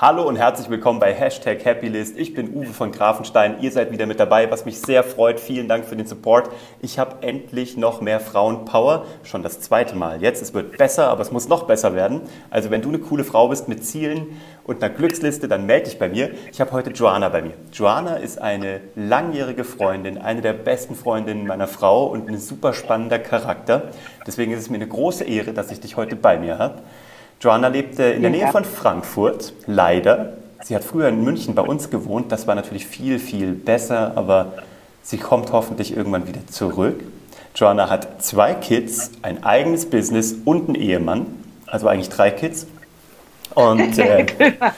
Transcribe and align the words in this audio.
Hallo 0.00 0.22
und 0.22 0.36
herzlich 0.36 0.70
willkommen 0.70 1.00
bei 1.00 1.12
Hashtag 1.12 1.64
Happylist. 1.64 2.16
Ich 2.16 2.32
bin 2.32 2.54
Uwe 2.54 2.66
von 2.66 2.92
Grafenstein. 2.92 3.56
Ihr 3.60 3.72
seid 3.72 3.90
wieder 3.90 4.06
mit 4.06 4.20
dabei, 4.20 4.48
was 4.48 4.64
mich 4.64 4.80
sehr 4.80 5.02
freut. 5.02 5.40
Vielen 5.40 5.66
Dank 5.66 5.86
für 5.86 5.96
den 5.96 6.06
Support. 6.06 6.50
Ich 6.80 7.00
habe 7.00 7.16
endlich 7.26 7.76
noch 7.76 8.00
mehr 8.00 8.20
Frauenpower. 8.20 9.06
Schon 9.24 9.42
das 9.42 9.60
zweite 9.60 9.96
Mal. 9.96 10.22
Jetzt, 10.22 10.40
es 10.40 10.54
wird 10.54 10.78
besser, 10.78 11.08
aber 11.08 11.22
es 11.22 11.32
muss 11.32 11.48
noch 11.48 11.64
besser 11.64 11.96
werden. 11.96 12.20
Also 12.48 12.70
wenn 12.70 12.80
du 12.80 12.90
eine 12.90 13.00
coole 13.00 13.24
Frau 13.24 13.48
bist 13.48 13.66
mit 13.66 13.84
Zielen 13.84 14.38
und 14.62 14.80
einer 14.84 14.94
Glücksliste, 14.94 15.48
dann 15.48 15.66
melde 15.66 15.86
dich 15.86 15.98
bei 15.98 16.08
mir. 16.08 16.30
Ich 16.52 16.60
habe 16.60 16.70
heute 16.70 16.90
Joanna 16.90 17.28
bei 17.28 17.42
mir. 17.42 17.54
Joanna 17.72 18.18
ist 18.18 18.40
eine 18.40 18.80
langjährige 18.94 19.64
Freundin, 19.64 20.16
eine 20.16 20.42
der 20.42 20.52
besten 20.52 20.94
Freundinnen 20.94 21.44
meiner 21.44 21.66
Frau 21.66 22.06
und 22.06 22.28
ein 22.28 22.38
super 22.38 22.72
spannender 22.72 23.18
Charakter. 23.18 23.90
Deswegen 24.24 24.52
ist 24.52 24.60
es 24.60 24.70
mir 24.70 24.76
eine 24.76 24.86
große 24.86 25.24
Ehre, 25.24 25.54
dass 25.54 25.72
ich 25.72 25.80
dich 25.80 25.96
heute 25.96 26.14
bei 26.14 26.38
mir 26.38 26.60
habe. 26.60 26.82
Joanna 27.40 27.68
lebte 27.68 28.02
in 28.02 28.22
der 28.22 28.32
Nähe 28.32 28.48
von 28.48 28.64
Frankfurt, 28.64 29.52
leider. 29.66 30.32
Sie 30.64 30.74
hat 30.74 30.82
früher 30.82 31.08
in 31.08 31.22
München 31.22 31.54
bei 31.54 31.62
uns 31.62 31.88
gewohnt. 31.88 32.32
Das 32.32 32.48
war 32.48 32.56
natürlich 32.56 32.84
viel, 32.84 33.20
viel 33.20 33.52
besser, 33.52 34.12
aber 34.16 34.54
sie 35.02 35.18
kommt 35.18 35.52
hoffentlich 35.52 35.96
irgendwann 35.96 36.26
wieder 36.26 36.44
zurück. 36.48 37.00
Joanna 37.54 37.88
hat 37.90 38.22
zwei 38.22 38.54
Kids, 38.54 39.12
ein 39.22 39.44
eigenes 39.44 39.88
Business 39.88 40.34
und 40.44 40.66
einen 40.66 40.74
Ehemann, 40.74 41.26
also 41.66 41.86
eigentlich 41.86 42.08
drei 42.08 42.32
Kids. 42.32 42.66
Und 43.54 43.98
äh, 43.98 44.24
genau. 44.24 44.72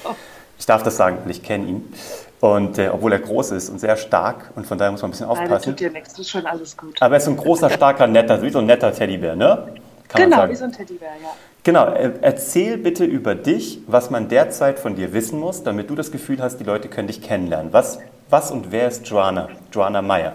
ich 0.58 0.66
darf 0.66 0.82
das 0.82 0.98
sagen, 0.98 1.18
weil 1.24 1.30
ich 1.30 1.42
kenne 1.42 1.66
ihn. 1.66 1.92
Und 2.40 2.78
äh, 2.78 2.90
obwohl 2.92 3.12
er 3.12 3.20
groß 3.20 3.52
ist 3.52 3.70
und 3.70 3.78
sehr 3.78 3.96
stark 3.96 4.50
und 4.54 4.66
von 4.66 4.76
daher 4.76 4.92
muss 4.92 5.00
man 5.00 5.08
ein 5.08 5.12
bisschen 5.12 5.26
aufpassen. 5.26 5.50
Nein, 5.50 5.62
tut 5.62 5.80
dir 5.80 5.90
nichts, 5.90 6.18
ist 6.18 6.30
schon 6.30 6.44
alles 6.46 6.76
gut. 6.76 7.00
Aber 7.00 7.14
er 7.14 7.18
ist 7.18 7.28
ein 7.28 7.36
großer, 7.36 7.70
starker, 7.70 8.06
netter, 8.06 8.42
wie 8.42 8.50
so 8.50 8.58
ein 8.58 8.66
netter 8.66 8.92
Teddybär, 8.92 9.34
ne? 9.36 9.66
Kann 10.10 10.22
genau, 10.30 10.48
wie 10.48 10.56
so 10.56 10.64
ein 10.64 10.72
Teddybär, 10.72 11.12
ja. 11.22 11.30
Genau, 11.62 11.86
erzähl 11.86 12.78
bitte 12.78 13.04
über 13.04 13.34
dich, 13.34 13.80
was 13.86 14.10
man 14.10 14.28
derzeit 14.28 14.78
von 14.78 14.96
dir 14.96 15.12
wissen 15.12 15.38
muss, 15.38 15.62
damit 15.62 15.88
du 15.88 15.94
das 15.94 16.10
Gefühl 16.10 16.42
hast, 16.42 16.58
die 16.58 16.64
Leute 16.64 16.88
können 16.88 17.06
dich 17.06 17.22
kennenlernen. 17.22 17.72
Was, 17.72 18.00
was 18.28 18.50
und 18.50 18.72
wer 18.72 18.88
ist 18.88 19.06
Joanna? 19.06 19.48
Joanna 19.72 20.02
Meyer. 20.02 20.34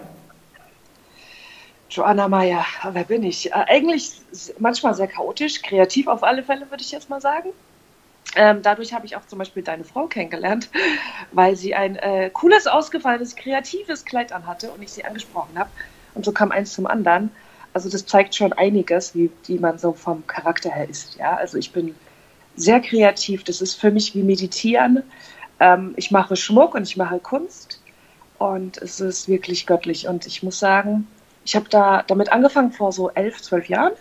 Joanna 1.89 2.27
Meyer, 2.27 2.65
wer 2.91 3.03
bin 3.03 3.23
ich? 3.23 3.51
Äh, 3.51 3.65
eigentlich 3.67 4.21
manchmal 4.59 4.93
sehr 4.93 5.07
chaotisch, 5.07 5.61
kreativ 5.61 6.07
auf 6.07 6.23
alle 6.23 6.43
Fälle, 6.43 6.69
würde 6.69 6.83
ich 6.83 6.91
jetzt 6.91 7.09
mal 7.09 7.21
sagen. 7.21 7.49
Ähm, 8.35 8.61
dadurch 8.61 8.93
habe 8.93 9.05
ich 9.05 9.15
auch 9.15 9.25
zum 9.27 9.39
Beispiel 9.39 9.63
deine 9.63 9.83
Frau 9.83 10.07
kennengelernt, 10.07 10.69
weil 11.31 11.55
sie 11.55 11.75
ein 11.75 11.95
äh, 11.95 12.29
cooles, 12.31 12.67
ausgefallenes, 12.67 13.35
kreatives 13.35 14.05
Kleid 14.05 14.31
anhatte 14.31 14.71
und 14.71 14.81
ich 14.81 14.91
sie 14.91 15.05
angesprochen 15.05 15.57
habe. 15.57 15.69
Und 16.13 16.25
so 16.25 16.31
kam 16.31 16.51
eins 16.51 16.73
zum 16.73 16.87
anderen 16.87 17.31
also 17.75 17.89
das 17.89 18.05
zeigt 18.05 18.33
schon 18.33 18.53
einiges, 18.53 19.13
wie, 19.15 19.29
wie 19.47 19.59
man 19.59 19.77
so 19.77 19.91
vom 19.91 20.25
Charakter 20.27 20.71
her 20.71 20.87
ist. 20.89 21.17
Ja, 21.17 21.35
also 21.35 21.57
ich 21.57 21.73
bin 21.73 21.93
sehr 22.55 22.79
kreativ. 22.79 23.43
Das 23.43 23.59
ist 23.59 23.75
für 23.75 23.91
mich 23.91 24.15
wie 24.15 24.23
Meditieren. 24.23 25.03
Ähm, 25.59 25.93
ich 25.97 26.09
mache 26.09 26.37
Schmuck 26.37 26.73
und 26.73 26.83
ich 26.83 26.95
mache 26.95 27.19
Kunst 27.19 27.81
und 28.37 28.77
es 28.77 29.01
ist 29.01 29.27
wirklich 29.27 29.65
göttlich. 29.65 30.07
Und 30.07 30.25
ich 30.25 30.41
muss 30.41 30.57
sagen, 30.57 31.05
ich 31.43 31.53
habe 31.53 31.67
da 31.69 32.01
damit 32.07 32.31
angefangen 32.31 32.71
vor 32.71 32.93
so 32.93 33.09
elf, 33.09 33.41
zwölf 33.41 33.67
Jahren. 33.67 33.91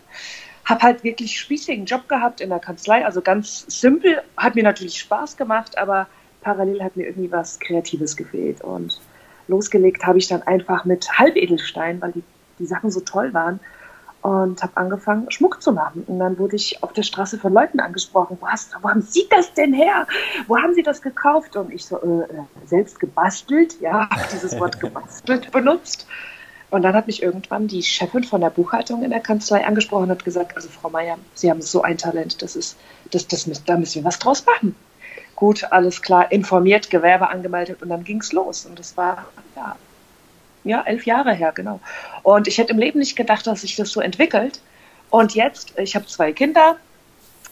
Habe 0.64 0.82
halt 0.82 1.02
wirklich 1.02 1.36
spießigen 1.36 1.84
Job 1.84 2.08
gehabt 2.08 2.40
in 2.40 2.50
der 2.50 2.60
Kanzlei, 2.60 3.04
also 3.04 3.22
ganz 3.22 3.66
simpel, 3.66 4.22
hat 4.36 4.54
mir 4.54 4.62
natürlich 4.62 5.00
Spaß 5.00 5.36
gemacht, 5.36 5.76
aber 5.78 6.06
parallel 6.42 6.80
hat 6.80 6.96
mir 6.96 7.08
irgendwie 7.08 7.32
was 7.32 7.58
Kreatives 7.58 8.16
gefehlt. 8.16 8.60
Und 8.60 9.00
losgelegt 9.48 10.06
habe 10.06 10.18
ich 10.18 10.28
dann 10.28 10.44
einfach 10.44 10.84
mit 10.84 11.18
Halbedelstein, 11.18 12.00
weil 12.00 12.12
die 12.12 12.22
die 12.58 12.66
Sachen 12.66 12.90
so 12.90 13.00
toll 13.00 13.34
waren 13.34 13.60
und 14.24 14.62
habe 14.62 14.76
angefangen, 14.76 15.30
Schmuck 15.30 15.60
zu 15.60 15.72
machen. 15.72 16.02
Und 16.06 16.18
dann 16.18 16.38
wurde 16.38 16.56
ich 16.56 16.82
auf 16.82 16.94
der 16.94 17.02
Straße 17.02 17.38
von 17.38 17.52
Leuten 17.52 17.78
angesprochen, 17.78 18.38
wo, 18.40 18.48
hast, 18.48 18.74
wo 18.80 18.88
haben 18.88 19.02
Sie 19.02 19.26
das 19.28 19.52
denn 19.52 19.74
her? 19.74 20.06
Wo 20.46 20.56
haben 20.56 20.72
Sie 20.72 20.82
das 20.82 21.02
gekauft? 21.02 21.56
Und 21.56 21.70
ich 21.70 21.84
so, 21.84 22.00
äh, 22.00 22.22
äh 22.22 22.26
selbst 22.64 22.98
gebastelt, 23.00 23.78
ja, 23.82 24.08
habe 24.10 24.22
dieses 24.32 24.58
Wort 24.58 24.80
gebastelt 24.80 25.52
benutzt. 25.52 26.06
Und 26.70 26.82
dann 26.82 26.94
hat 26.94 27.06
mich 27.06 27.22
irgendwann 27.22 27.68
die 27.68 27.82
Chefin 27.82 28.24
von 28.24 28.40
der 28.40 28.48
Buchhaltung 28.48 29.02
in 29.02 29.10
der 29.10 29.20
Kanzlei 29.20 29.64
angesprochen 29.66 30.04
und 30.04 30.10
hat 30.10 30.24
gesagt, 30.24 30.56
also 30.56 30.70
Frau 30.70 30.88
Meier, 30.88 31.18
Sie 31.34 31.50
haben 31.50 31.60
so 31.60 31.82
ein 31.82 31.98
Talent, 31.98 32.40
das 32.40 32.56
ist, 32.56 32.78
das, 33.10 33.28
das, 33.28 33.44
da 33.64 33.76
müssen 33.76 33.96
wir 33.96 34.04
was 34.04 34.18
draus 34.18 34.46
machen. 34.46 34.74
Gut, 35.36 35.64
alles 35.70 36.00
klar, 36.00 36.32
informiert, 36.32 36.88
Gewerbe 36.88 37.28
angemeldet 37.28 37.82
und 37.82 37.90
dann 37.90 38.04
ging 38.04 38.22
es 38.22 38.32
los. 38.32 38.64
Und 38.64 38.78
das 38.78 38.96
war, 38.96 39.26
ja, 39.54 39.76
ja, 40.64 40.82
elf 40.82 41.06
Jahre 41.06 41.32
her, 41.32 41.52
genau. 41.54 41.80
Und 42.22 42.48
ich 42.48 42.58
hätte 42.58 42.72
im 42.72 42.78
Leben 42.78 42.98
nicht 42.98 43.16
gedacht, 43.16 43.46
dass 43.46 43.60
sich 43.60 43.76
das 43.76 43.90
so 43.90 44.00
entwickelt. 44.00 44.60
Und 45.10 45.34
jetzt, 45.34 45.78
ich 45.78 45.94
habe 45.94 46.06
zwei 46.06 46.32
Kinder, 46.32 46.76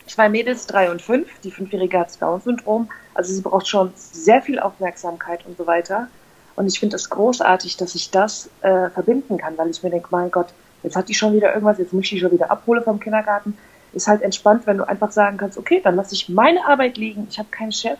zwei 0.07 0.29
Mädels, 0.29 0.67
drei 0.67 0.91
und 0.91 1.01
fünf. 1.01 1.29
Die 1.45 1.51
Fünfjährige 1.51 1.99
hat 1.99 2.21
Down-Syndrom. 2.21 2.89
Also 3.15 3.33
sie 3.33 3.43
braucht 3.43 3.69
schon 3.69 3.93
sehr 3.95 4.43
viel 4.43 4.59
Aufmerksamkeit 4.59 5.47
und 5.47 5.57
so 5.57 5.67
weiter. 5.67 6.09
Und 6.57 6.67
ich 6.67 6.81
finde 6.81 6.97
es 6.97 7.09
großartig, 7.09 7.77
dass 7.77 7.95
ich 7.95 8.11
das 8.11 8.51
äh, 8.63 8.91
verbinden 8.91 9.39
kann, 9.39 9.57
weil 9.57 9.71
ich 9.71 9.83
mir 9.83 9.91
denke, 9.91 10.09
mein 10.11 10.31
Gott, 10.31 10.49
jetzt 10.83 10.97
hat 10.97 11.09
die 11.09 11.15
schon 11.15 11.35
wieder 11.35 11.55
irgendwas, 11.55 11.79
jetzt 11.79 11.93
muss 11.93 12.05
ich 12.05 12.11
die 12.11 12.21
schon 12.21 12.33
wieder 12.33 12.51
abholen 12.51 12.83
vom 12.83 13.01
Kindergarten. 13.01 13.57
Ist 13.93 14.09
halt 14.09 14.23
entspannt, 14.23 14.67
wenn 14.67 14.79
du 14.79 14.89
einfach 14.89 15.13
sagen 15.13 15.37
kannst, 15.37 15.59
okay, 15.59 15.81
dann 15.83 15.97
lasse 15.97 16.15
ich 16.15 16.29
meine 16.29 16.67
Arbeit 16.67 16.97
liegen. 16.97 17.27
Ich 17.31 17.39
habe 17.39 17.49
keinen 17.51 17.73
Chef, 17.73 17.99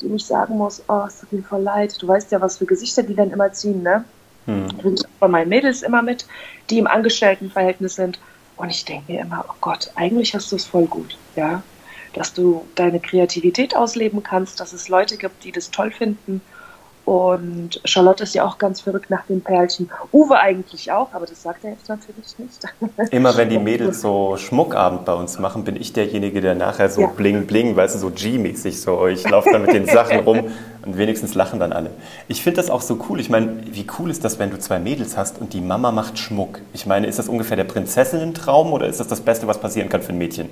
dem 0.00 0.14
ich 0.14 0.26
sagen 0.26 0.56
muss, 0.56 0.82
oh, 0.88 1.04
es 1.06 1.20
tut 1.20 1.32
mir 1.32 1.42
voll 1.42 1.62
leid. 1.62 2.00
Du 2.00 2.06
weißt 2.06 2.32
ja, 2.32 2.40
was 2.40 2.58
für 2.58 2.66
Gesichter 2.66 3.02
die 3.02 3.14
dann 3.14 3.30
immer 3.30 3.52
ziehen, 3.52 3.82
ne? 3.82 4.04
Hm. 4.46 4.68
Bringe 4.68 4.94
ich 4.96 5.02
bei 5.20 5.28
meinen 5.28 5.48
Mädels 5.48 5.82
immer 5.82 6.02
mit, 6.02 6.26
die 6.70 6.78
im 6.78 6.86
Angestelltenverhältnis 6.86 7.94
sind. 7.94 8.20
Und 8.56 8.70
ich 8.70 8.84
denke 8.84 9.12
mir 9.12 9.20
immer, 9.22 9.44
oh 9.48 9.54
Gott, 9.60 9.90
eigentlich 9.94 10.34
hast 10.34 10.52
du 10.52 10.56
es 10.56 10.64
voll 10.64 10.86
gut, 10.86 11.16
ja. 11.36 11.62
Dass 12.12 12.34
du 12.34 12.66
deine 12.74 13.00
Kreativität 13.00 13.74
ausleben 13.74 14.22
kannst, 14.22 14.60
dass 14.60 14.72
es 14.72 14.88
Leute 14.88 15.16
gibt, 15.16 15.44
die 15.44 15.52
das 15.52 15.70
toll 15.70 15.90
finden 15.90 16.42
und 17.04 17.80
Charlotte 17.84 18.22
ist 18.22 18.34
ja 18.34 18.44
auch 18.44 18.58
ganz 18.58 18.80
verrückt 18.80 19.10
nach 19.10 19.26
dem 19.26 19.40
Pärchen. 19.40 19.90
Uwe 20.12 20.38
eigentlich 20.38 20.92
auch, 20.92 21.12
aber 21.12 21.26
das 21.26 21.42
sagt 21.42 21.64
er 21.64 21.70
jetzt 21.70 21.88
natürlich 21.88 22.38
nicht. 22.38 22.62
Immer 23.10 23.36
wenn 23.36 23.50
die 23.50 23.58
Mädels 23.58 24.00
so 24.00 24.36
Schmuckabend 24.36 25.04
bei 25.04 25.12
uns 25.14 25.38
machen, 25.40 25.64
bin 25.64 25.74
ich 25.74 25.92
derjenige, 25.92 26.40
der 26.40 26.54
nachher 26.54 26.88
so 26.88 27.00
ja. 27.00 27.06
bling 27.08 27.46
bling, 27.46 27.74
weißt 27.74 27.96
du, 27.96 27.98
so 27.98 28.10
G-mäßig 28.10 28.80
so. 28.80 29.08
Ich 29.08 29.28
laufe 29.28 29.50
dann 29.50 29.62
mit 29.62 29.72
den 29.72 29.86
Sachen 29.92 30.20
rum 30.20 30.52
und 30.86 30.96
wenigstens 30.96 31.34
lachen 31.34 31.58
dann 31.58 31.72
alle. 31.72 31.90
Ich 32.28 32.42
finde 32.42 32.58
das 32.58 32.70
auch 32.70 32.82
so 32.82 33.04
cool. 33.08 33.18
Ich 33.18 33.30
meine, 33.30 33.64
wie 33.66 33.86
cool 33.98 34.08
ist 34.08 34.24
das, 34.24 34.38
wenn 34.38 34.50
du 34.50 34.58
zwei 34.60 34.78
Mädels 34.78 35.16
hast 35.16 35.40
und 35.40 35.54
die 35.54 35.60
Mama 35.60 35.90
macht 35.90 36.18
Schmuck? 36.18 36.60
Ich 36.72 36.86
meine, 36.86 37.08
ist 37.08 37.18
das 37.18 37.28
ungefähr 37.28 37.56
der 37.56 37.64
Prinzessinnen-Traum 37.64 38.72
oder 38.72 38.86
ist 38.86 39.00
das 39.00 39.08
das 39.08 39.20
Beste, 39.20 39.48
was 39.48 39.58
passieren 39.58 39.88
kann 39.88 40.02
für 40.02 40.12
ein 40.12 40.18
Mädchen? 40.18 40.50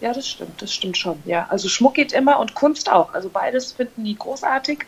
Ja, 0.00 0.14
das 0.14 0.28
stimmt, 0.28 0.62
das 0.62 0.72
stimmt 0.72 0.96
schon. 0.96 1.18
Ja, 1.26 1.46
also 1.50 1.68
Schmuck 1.68 1.94
geht 1.94 2.12
immer 2.12 2.38
und 2.38 2.54
Kunst 2.54 2.90
auch. 2.90 3.12
Also 3.12 3.28
beides 3.28 3.72
finden 3.72 4.04
die 4.04 4.16
großartig. 4.16 4.86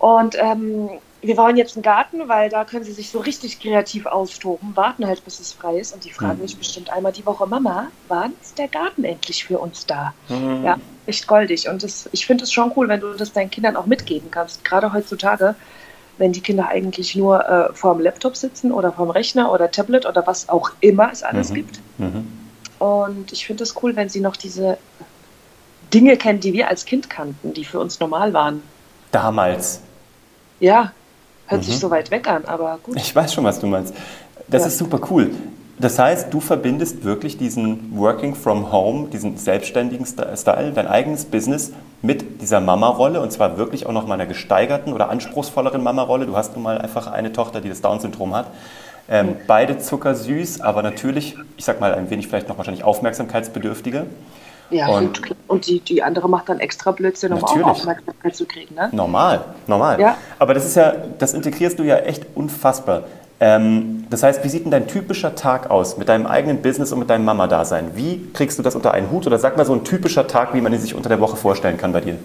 Und 0.00 0.34
ähm, 0.40 0.88
wir 1.20 1.36
wollen 1.36 1.58
jetzt 1.58 1.76
einen 1.76 1.82
Garten, 1.82 2.26
weil 2.26 2.48
da 2.48 2.64
können 2.64 2.84
sie 2.84 2.92
sich 2.92 3.10
so 3.10 3.18
richtig 3.18 3.60
kreativ 3.60 4.06
austoben, 4.06 4.74
warten 4.74 5.06
halt, 5.06 5.22
bis 5.26 5.38
es 5.38 5.52
frei 5.52 5.78
ist. 5.78 5.92
Und 5.92 6.04
die 6.04 6.10
fragen 6.10 6.36
mhm. 6.36 6.42
mich 6.44 6.56
bestimmt 6.56 6.90
einmal 6.90 7.12
die 7.12 7.26
Woche, 7.26 7.46
Mama, 7.46 7.88
wann 8.08 8.32
ist 8.40 8.58
der 8.58 8.68
Garten 8.68 9.04
endlich 9.04 9.44
für 9.44 9.58
uns 9.58 9.84
da? 9.84 10.14
Mhm. 10.30 10.64
Ja, 10.64 10.78
echt 11.04 11.26
goldig. 11.26 11.68
Und 11.68 11.82
das, 11.82 12.08
ich 12.12 12.26
finde 12.26 12.44
es 12.44 12.52
schon 12.52 12.72
cool, 12.76 12.88
wenn 12.88 13.00
du 13.00 13.12
das 13.12 13.34
deinen 13.34 13.50
Kindern 13.50 13.76
auch 13.76 13.84
mitgeben 13.84 14.30
kannst. 14.30 14.64
Gerade 14.64 14.94
heutzutage, 14.94 15.54
wenn 16.16 16.32
die 16.32 16.40
Kinder 16.40 16.68
eigentlich 16.68 17.14
nur 17.14 17.46
äh, 17.46 17.74
vor 17.74 17.94
dem 17.94 18.02
Laptop 18.02 18.36
sitzen 18.36 18.72
oder 18.72 18.90
vorm 18.90 19.10
Rechner 19.10 19.52
oder 19.52 19.70
Tablet 19.70 20.06
oder 20.06 20.26
was 20.26 20.48
auch 20.48 20.70
immer 20.80 21.12
es 21.12 21.22
alles 21.22 21.50
mhm. 21.50 21.54
gibt. 21.54 21.80
Mhm. 21.98 22.26
Und 22.78 23.32
ich 23.32 23.44
finde 23.44 23.64
es 23.64 23.74
cool, 23.82 23.94
wenn 23.96 24.08
sie 24.08 24.20
noch 24.20 24.36
diese 24.36 24.78
Dinge 25.92 26.16
kennen, 26.16 26.40
die 26.40 26.54
wir 26.54 26.68
als 26.68 26.86
Kind 26.86 27.10
kannten, 27.10 27.52
die 27.52 27.66
für 27.66 27.78
uns 27.78 28.00
normal 28.00 28.32
waren. 28.32 28.62
Damals. 29.10 29.82
Ja, 30.60 30.92
hört 31.46 31.62
mhm. 31.62 31.66
sich 31.66 31.78
so 31.78 31.90
weit 31.90 32.10
weg 32.10 32.28
an, 32.28 32.44
aber 32.44 32.78
gut. 32.82 32.96
Ich 32.96 33.14
weiß 33.14 33.34
schon, 33.34 33.44
was 33.44 33.58
du 33.58 33.66
meinst. 33.66 33.94
Das 34.48 34.62
ja. 34.62 34.68
ist 34.68 34.78
super 34.78 35.00
cool. 35.10 35.30
Das 35.80 35.98
heißt, 35.98 36.32
du 36.32 36.40
verbindest 36.40 37.04
wirklich 37.04 37.38
diesen 37.38 37.98
Working 37.98 38.34
from 38.34 38.70
Home, 38.70 39.08
diesen 39.08 39.38
selbstständigen 39.38 40.04
Style, 40.04 40.72
dein 40.74 40.86
eigenes 40.86 41.24
Business 41.24 41.72
mit 42.02 42.42
dieser 42.42 42.60
Mama-Rolle 42.60 43.20
und 43.22 43.32
zwar 43.32 43.56
wirklich 43.56 43.86
auch 43.86 43.92
noch 43.92 44.06
mal 44.06 44.14
einer 44.14 44.26
gesteigerten 44.26 44.92
oder 44.92 45.08
anspruchsvolleren 45.08 45.82
Mama-Rolle. 45.82 46.26
Du 46.26 46.36
hast 46.36 46.54
nun 46.54 46.64
mal 46.64 46.76
einfach 46.76 47.06
eine 47.06 47.32
Tochter, 47.32 47.62
die 47.62 47.70
das 47.70 47.80
Down-Syndrom 47.80 48.34
hat. 48.34 48.48
Ähm, 49.08 49.28
mhm. 49.28 49.36
Beide 49.46 49.78
zuckersüß, 49.78 50.60
aber 50.60 50.82
natürlich, 50.82 51.36
ich 51.56 51.64
sag 51.64 51.80
mal, 51.80 51.94
ein 51.94 52.10
wenig 52.10 52.28
vielleicht 52.28 52.48
noch 52.50 52.58
wahrscheinlich 52.58 52.84
aufmerksamkeitsbedürftige. 52.84 54.04
Ja, 54.70 54.88
und, 54.88 55.20
und 55.48 55.66
die, 55.66 55.80
die 55.80 56.02
andere 56.02 56.28
macht 56.28 56.48
dann 56.48 56.60
extra 56.60 56.92
Blödsinn, 56.92 57.32
um 57.32 57.40
natürlich. 57.40 57.64
auch 57.64 57.70
Aufmerksamkeit 57.70 58.36
zu 58.36 58.46
kriegen. 58.46 58.74
Ne? 58.74 58.88
Normal, 58.92 59.44
normal. 59.66 60.00
Ja. 60.00 60.16
Aber 60.38 60.54
das 60.54 60.64
ist 60.64 60.76
ja, 60.76 60.94
das 61.18 61.34
integrierst 61.34 61.78
du 61.78 61.82
ja 61.82 61.96
echt 61.96 62.26
unfassbar. 62.34 63.04
Ähm, 63.40 64.04
das 64.10 64.22
heißt, 64.22 64.44
wie 64.44 64.48
sieht 64.48 64.64
denn 64.64 64.70
dein 64.70 64.86
typischer 64.86 65.34
Tag 65.34 65.70
aus 65.70 65.96
mit 65.96 66.10
deinem 66.10 66.26
eigenen 66.26 66.60
Business 66.60 66.92
und 66.92 66.98
mit 66.98 67.08
deinem 67.08 67.24
Mama-Dasein? 67.24 67.92
Wie 67.96 68.28
kriegst 68.34 68.58
du 68.58 68.62
das 68.62 68.76
unter 68.76 68.92
einen 68.92 69.10
Hut? 69.10 69.26
Oder 69.26 69.38
sag 69.38 69.56
mal 69.56 69.64
so 69.64 69.72
ein 69.72 69.82
typischer 69.82 70.26
Tag, 70.26 70.54
wie 70.54 70.60
man 70.60 70.72
ihn 70.72 70.78
sich 70.78 70.94
unter 70.94 71.08
der 71.08 71.20
Woche 71.20 71.36
vorstellen 71.36 71.78
kann 71.78 71.92
bei 71.92 72.02
dir. 72.02 72.18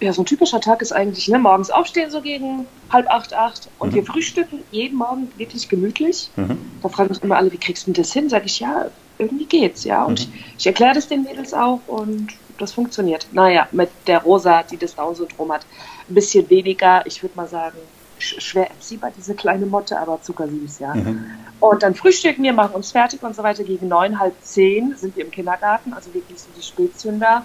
Ja, 0.00 0.12
so 0.12 0.22
ein 0.22 0.26
typischer 0.26 0.60
Tag 0.60 0.82
ist 0.82 0.92
eigentlich 0.92 1.26
ne, 1.28 1.38
morgens 1.38 1.70
aufstehen, 1.70 2.10
so 2.10 2.20
gegen 2.20 2.66
halb 2.92 3.08
acht, 3.08 3.32
acht. 3.32 3.70
Und 3.78 3.92
mhm. 3.92 3.94
wir 3.96 4.04
frühstücken 4.04 4.58
jeden 4.70 4.98
Morgen 4.98 5.32
wirklich 5.38 5.70
gemütlich. 5.70 6.30
Mhm. 6.36 6.58
Da 6.82 6.90
fragen 6.90 7.08
mich 7.08 7.22
immer 7.22 7.38
alle, 7.38 7.50
wie 7.50 7.56
kriegst 7.56 7.86
du 7.86 7.92
das 7.92 8.12
hin? 8.12 8.28
Sag 8.28 8.44
ich, 8.44 8.60
ja, 8.60 8.86
irgendwie 9.18 9.46
geht's, 9.46 9.84
ja. 9.84 10.04
Und 10.04 10.28
mhm. 10.28 10.34
ich, 10.34 10.54
ich 10.58 10.66
erkläre 10.66 10.94
das 10.94 11.08
den 11.08 11.22
Mädels 11.22 11.54
auch 11.54 11.80
und 11.86 12.28
das 12.58 12.72
funktioniert. 12.72 13.26
Naja, 13.32 13.68
mit 13.72 13.90
der 14.06 14.22
Rosa, 14.22 14.62
die 14.62 14.76
das 14.76 14.94
Down-Syndrom 14.94 15.52
hat, 15.52 15.66
ein 16.08 16.14
bisschen 16.14 16.48
weniger. 16.48 17.04
Ich 17.06 17.22
würde 17.22 17.36
mal 17.36 17.48
sagen, 17.48 17.78
schwer 18.18 18.70
erziehbar, 18.70 19.12
diese 19.16 19.34
kleine 19.34 19.66
Motte, 19.66 19.98
aber 19.98 20.22
zuckersüß, 20.22 20.78
ja. 20.78 20.94
Mhm. 20.94 21.26
Und 21.60 21.82
dann 21.82 21.94
frühstücken 21.94 22.42
wir, 22.42 22.52
machen 22.52 22.74
uns 22.74 22.92
fertig 22.92 23.22
und 23.22 23.34
so 23.34 23.42
weiter. 23.42 23.64
Gegen 23.64 23.88
neun, 23.88 24.18
halb 24.18 24.34
zehn 24.42 24.94
sind 24.96 25.16
wir 25.16 25.24
im 25.24 25.30
Kindergarten, 25.30 25.92
also 25.92 26.12
wirklich 26.14 26.38
so 26.38 26.48
die 26.56 26.62
Spätzünder. 26.62 27.44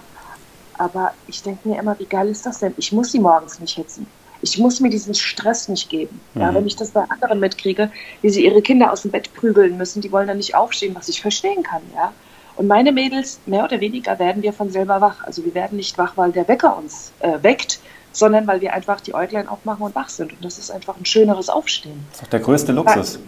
Aber 0.78 1.12
ich 1.26 1.42
denke 1.42 1.68
mir 1.68 1.78
immer, 1.78 1.98
wie 1.98 2.06
geil 2.06 2.28
ist 2.28 2.46
das 2.46 2.58
denn? 2.58 2.74
Ich 2.76 2.92
muss 2.92 3.12
sie 3.12 3.18
morgens 3.18 3.60
nicht 3.60 3.76
hetzen. 3.76 4.06
Ich 4.42 4.58
muss 4.58 4.80
mir 4.80 4.90
diesen 4.90 5.14
Stress 5.14 5.68
nicht 5.68 5.88
geben. 5.88 6.20
Mhm. 6.34 6.40
Ja, 6.40 6.54
wenn 6.54 6.66
ich 6.66 6.76
das 6.76 6.90
bei 6.90 7.04
anderen 7.08 7.40
mitkriege, 7.40 7.90
wie 8.20 8.30
sie 8.30 8.44
ihre 8.44 8.60
Kinder 8.60 8.92
aus 8.92 9.02
dem 9.02 9.10
Bett 9.10 9.32
prügeln 9.34 9.76
müssen, 9.76 10.02
die 10.02 10.12
wollen 10.12 10.28
dann 10.28 10.36
nicht 10.36 10.54
aufstehen, 10.54 10.94
was 10.94 11.08
ich 11.08 11.20
verstehen 11.20 11.62
kann, 11.62 11.82
ja. 11.94 12.12
Und 12.56 12.66
meine 12.66 12.92
Mädels, 12.92 13.40
mehr 13.46 13.64
oder 13.64 13.80
weniger, 13.80 14.18
werden 14.18 14.42
wir 14.42 14.52
von 14.52 14.70
selber 14.70 15.00
wach. 15.00 15.24
Also 15.24 15.42
wir 15.44 15.54
werden 15.54 15.76
nicht 15.76 15.96
wach, 15.96 16.16
weil 16.16 16.32
der 16.32 16.46
Wecker 16.48 16.76
uns 16.76 17.12
äh, 17.20 17.42
weckt, 17.42 17.80
sondern 18.12 18.46
weil 18.46 18.60
wir 18.60 18.74
einfach 18.74 19.00
die 19.00 19.14
Äuglein 19.14 19.48
aufmachen 19.48 19.82
und 19.82 19.94
wach 19.94 20.10
sind. 20.10 20.32
Und 20.32 20.44
das 20.44 20.58
ist 20.58 20.70
einfach 20.70 20.96
ein 20.98 21.06
schöneres 21.06 21.48
Aufstehen. 21.48 22.04
Das 22.10 22.16
ist 22.16 22.22
doch 22.24 22.30
der 22.30 22.40
größte 22.40 22.72
Luxus. 22.72 23.18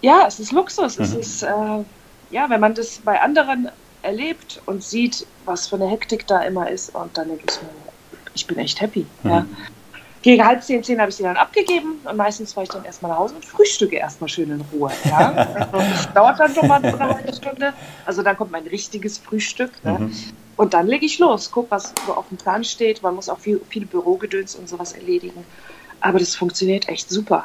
Ja, 0.00 0.24
es 0.26 0.40
ist 0.40 0.52
Luxus. 0.52 0.98
Mhm. 0.98 1.04
Es 1.04 1.14
ist, 1.14 1.42
äh, 1.42 1.48
ja, 2.30 2.48
wenn 2.48 2.60
man 2.60 2.74
das 2.74 2.98
bei 3.04 3.20
anderen 3.20 3.68
erlebt 4.02 4.60
und 4.66 4.82
sieht, 4.82 5.26
was 5.44 5.66
für 5.66 5.76
eine 5.76 5.88
Hektik 5.88 6.26
da 6.26 6.40
immer 6.42 6.70
ist, 6.70 6.94
und 6.94 7.16
dann 7.16 7.28
denke 7.28 7.44
ich 7.48 7.62
mir, 7.62 7.68
ich 8.34 8.46
bin 8.46 8.58
echt 8.58 8.80
happy. 8.80 9.06
Mhm. 9.22 9.30
Ja. 9.30 9.46
Gegen 10.24 10.42
halb 10.42 10.62
zehn, 10.62 10.82
zehn 10.82 10.98
habe 10.98 11.10
ich 11.10 11.16
sie 11.16 11.22
dann 11.22 11.36
abgegeben 11.36 12.00
und 12.02 12.16
meistens 12.16 12.54
fahre 12.54 12.64
ich 12.64 12.70
dann 12.70 12.82
erstmal 12.86 13.12
nach 13.12 13.18
Hause 13.18 13.34
und 13.34 13.44
frühstücke 13.44 13.96
erstmal 13.96 14.30
schön 14.30 14.50
in 14.50 14.64
Ruhe. 14.72 14.90
Ja? 15.04 15.34
Also 15.70 15.76
das 15.76 16.12
dauert 16.14 16.40
dann 16.40 16.54
schon 16.54 16.66
mal 16.66 16.82
eine 16.82 16.98
halbe 16.98 17.34
Stunde. 17.34 17.74
Also 18.06 18.22
dann 18.22 18.34
kommt 18.34 18.50
mein 18.50 18.66
richtiges 18.66 19.18
Frühstück. 19.18 19.72
Ne? 19.84 19.98
Mhm. 19.98 20.14
Und 20.56 20.72
dann 20.72 20.86
lege 20.86 21.04
ich 21.04 21.18
los, 21.18 21.50
gucke, 21.50 21.70
was 21.72 21.92
so 22.06 22.14
auf 22.14 22.26
dem 22.28 22.38
Plan 22.38 22.64
steht. 22.64 23.02
Man 23.02 23.14
muss 23.14 23.28
auch 23.28 23.38
viel, 23.38 23.60
viel 23.68 23.84
Bürogedöns 23.84 24.54
und 24.54 24.66
sowas 24.66 24.94
erledigen. 24.94 25.44
Aber 26.00 26.18
das 26.18 26.34
funktioniert 26.34 26.88
echt 26.88 27.10
super. 27.10 27.44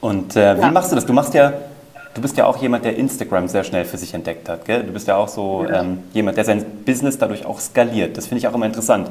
Und 0.00 0.36
äh, 0.36 0.56
wie 0.56 0.62
ja. 0.62 0.70
machst 0.70 0.92
du 0.92 0.96
das? 0.96 1.04
Du 1.04 1.12
machst 1.12 1.34
ja 1.34 1.52
Du 2.12 2.20
bist 2.20 2.36
ja 2.36 2.44
auch 2.44 2.56
jemand, 2.56 2.84
der 2.84 2.96
Instagram 2.96 3.46
sehr 3.46 3.62
schnell 3.62 3.84
für 3.84 3.96
sich 3.96 4.14
entdeckt 4.14 4.48
hat. 4.48 4.64
Gell? 4.64 4.82
Du 4.82 4.92
bist 4.92 5.06
ja 5.06 5.16
auch 5.16 5.28
so 5.28 5.64
ja. 5.68 5.82
Ähm, 5.82 5.98
jemand, 6.12 6.36
der 6.36 6.44
sein 6.44 6.64
Business 6.84 7.18
dadurch 7.18 7.46
auch 7.46 7.60
skaliert. 7.60 8.16
Das 8.16 8.26
finde 8.26 8.40
ich 8.40 8.48
auch 8.48 8.54
immer 8.54 8.66
interessant. 8.66 9.10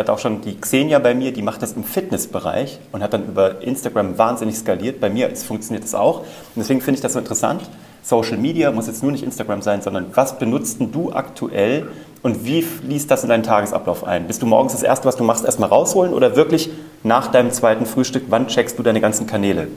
Hatte 0.00 0.12
auch 0.12 0.18
schon 0.18 0.40
die 0.40 0.58
Xenia 0.58 0.98
bei 0.98 1.14
mir, 1.14 1.32
die 1.32 1.42
macht 1.42 1.62
das 1.62 1.72
im 1.72 1.84
Fitnessbereich 1.84 2.80
und 2.90 3.02
hat 3.02 3.12
dann 3.12 3.26
über 3.26 3.60
Instagram 3.62 4.16
wahnsinnig 4.16 4.56
skaliert. 4.56 4.98
Bei 4.98 5.10
mir 5.10 5.34
funktioniert 5.36 5.84
das 5.84 5.94
auch. 5.94 6.20
Und 6.20 6.26
deswegen 6.56 6.80
finde 6.80 6.96
ich 6.96 7.02
das 7.02 7.12
so 7.12 7.18
interessant. 7.18 7.68
Social 8.02 8.38
Media 8.38 8.72
muss 8.72 8.86
jetzt 8.86 9.02
nur 9.02 9.12
nicht 9.12 9.22
Instagram 9.22 9.60
sein, 9.60 9.82
sondern 9.82 10.06
was 10.14 10.38
benutzt 10.38 10.78
du 10.80 11.12
aktuell 11.12 11.88
und 12.22 12.46
wie 12.46 12.62
fließt 12.62 13.10
das 13.10 13.24
in 13.24 13.28
deinen 13.28 13.42
Tagesablauf 13.42 14.04
ein? 14.04 14.26
Bist 14.26 14.40
du 14.40 14.46
morgens 14.46 14.72
das 14.72 14.82
Erste, 14.82 15.06
was 15.06 15.16
du 15.16 15.24
machst, 15.24 15.44
erstmal 15.44 15.68
rausholen 15.68 16.14
oder 16.14 16.34
wirklich 16.34 16.70
nach 17.02 17.26
deinem 17.26 17.50
zweiten 17.50 17.84
Frühstück, 17.84 18.24
wann 18.28 18.48
checkst 18.48 18.78
du 18.78 18.82
deine 18.82 19.02
ganzen 19.02 19.26
Kanäle? 19.26 19.68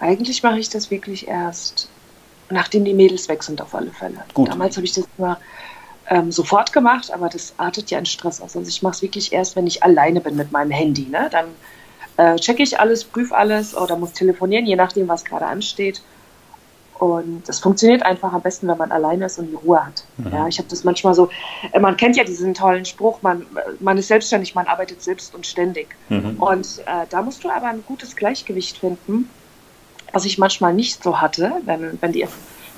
Eigentlich 0.00 0.42
mache 0.42 0.58
ich 0.58 0.68
das 0.68 0.90
wirklich 0.90 1.28
erst, 1.28 1.88
nachdem 2.50 2.84
die 2.84 2.94
Mädels 2.94 3.28
weg 3.28 3.44
sind, 3.44 3.62
auf 3.62 3.74
alle 3.76 3.92
Fälle. 3.92 4.16
Gut. 4.34 4.48
Damals 4.48 4.76
habe 4.76 4.84
ich 4.84 4.92
das 4.92 5.04
immer 5.16 5.38
ähm, 6.12 6.32
sofort 6.32 6.72
gemacht, 6.72 7.12
aber 7.12 7.28
das 7.28 7.54
artet 7.56 7.90
ja 7.90 7.98
in 7.98 8.06
Stress 8.06 8.40
aus. 8.40 8.56
Also 8.56 8.68
ich 8.68 8.82
mache 8.82 8.94
es 8.94 9.02
wirklich 9.02 9.32
erst, 9.32 9.56
wenn 9.56 9.66
ich 9.66 9.82
alleine 9.82 10.20
bin 10.20 10.36
mit 10.36 10.52
meinem 10.52 10.70
Handy. 10.70 11.06
Ne? 11.06 11.30
Dann 11.30 11.46
äh, 12.16 12.38
checke 12.38 12.62
ich 12.62 12.78
alles, 12.78 13.04
prüfe 13.04 13.36
alles 13.36 13.76
oder 13.76 13.96
muss 13.96 14.12
telefonieren, 14.12 14.66
je 14.66 14.76
nachdem, 14.76 15.08
was 15.08 15.24
gerade 15.24 15.46
ansteht. 15.46 16.02
Und 16.98 17.48
das 17.48 17.58
funktioniert 17.58 18.04
einfach 18.04 18.32
am 18.32 18.42
besten, 18.42 18.68
wenn 18.68 18.78
man 18.78 18.92
alleine 18.92 19.26
ist 19.26 19.38
und 19.38 19.50
die 19.50 19.56
Ruhe 19.56 19.84
hat. 19.84 20.04
Mhm. 20.18 20.32
Ja, 20.32 20.46
ich 20.46 20.58
habe 20.58 20.68
das 20.68 20.84
manchmal 20.84 21.14
so, 21.14 21.30
äh, 21.72 21.80
man 21.80 21.96
kennt 21.96 22.16
ja 22.16 22.24
diesen 22.24 22.54
tollen 22.54 22.84
Spruch, 22.84 23.22
man, 23.22 23.46
man 23.80 23.98
ist 23.98 24.08
selbstständig, 24.08 24.54
man 24.54 24.66
arbeitet 24.66 25.02
selbst 25.02 25.34
und 25.34 25.46
ständig. 25.46 25.96
Mhm. 26.10 26.36
Und 26.38 26.78
äh, 26.86 27.06
da 27.10 27.22
musst 27.22 27.42
du 27.42 27.50
aber 27.50 27.66
ein 27.66 27.82
gutes 27.86 28.14
Gleichgewicht 28.14 28.78
finden 28.78 29.28
was 30.12 30.24
ich 30.24 30.38
manchmal 30.38 30.74
nicht 30.74 31.02
so 31.02 31.20
hatte. 31.20 31.52
Wenn, 31.64 32.00
wenn 32.00 32.12
die 32.12 32.26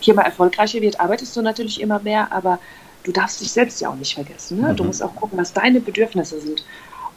Firma 0.00 0.22
erfolgreicher 0.22 0.80
wird, 0.80 1.00
arbeitest 1.00 1.36
du 1.36 1.42
natürlich 1.42 1.80
immer 1.80 1.98
mehr, 1.98 2.32
aber 2.32 2.58
du 3.04 3.12
darfst 3.12 3.40
dich 3.40 3.52
selbst 3.52 3.80
ja 3.80 3.90
auch 3.90 3.94
nicht 3.94 4.14
vergessen. 4.14 4.60
Ne? 4.60 4.72
Mhm. 4.72 4.76
Du 4.76 4.84
musst 4.84 5.02
auch 5.02 5.14
gucken, 5.14 5.38
was 5.38 5.52
deine 5.52 5.80
Bedürfnisse 5.80 6.40
sind. 6.40 6.64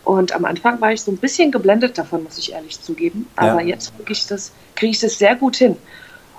Und 0.04 0.31
am 0.31 0.45
Anfang 0.45 0.80
war 0.80 0.94
ich 0.94 1.01
so 1.01 1.12
ein 1.12 1.18
bisschen 1.18 1.51
geblendet 1.51 1.98
davon, 1.98 2.24
muss 2.24 2.38
ich 2.38 2.54
ehrlich 2.54 2.80
zugeben. 2.81 3.28
Aber 3.36 3.62
ja. 3.62 3.69
jetzt 3.69 3.94
kriege 3.98 4.13
ich, 4.13 4.28
das, 4.28 4.54
krieg 4.75 4.92
ich 4.92 5.00
das 5.00 5.18
sehr 5.18 5.36
gut 5.36 5.57
hin. 5.57 5.75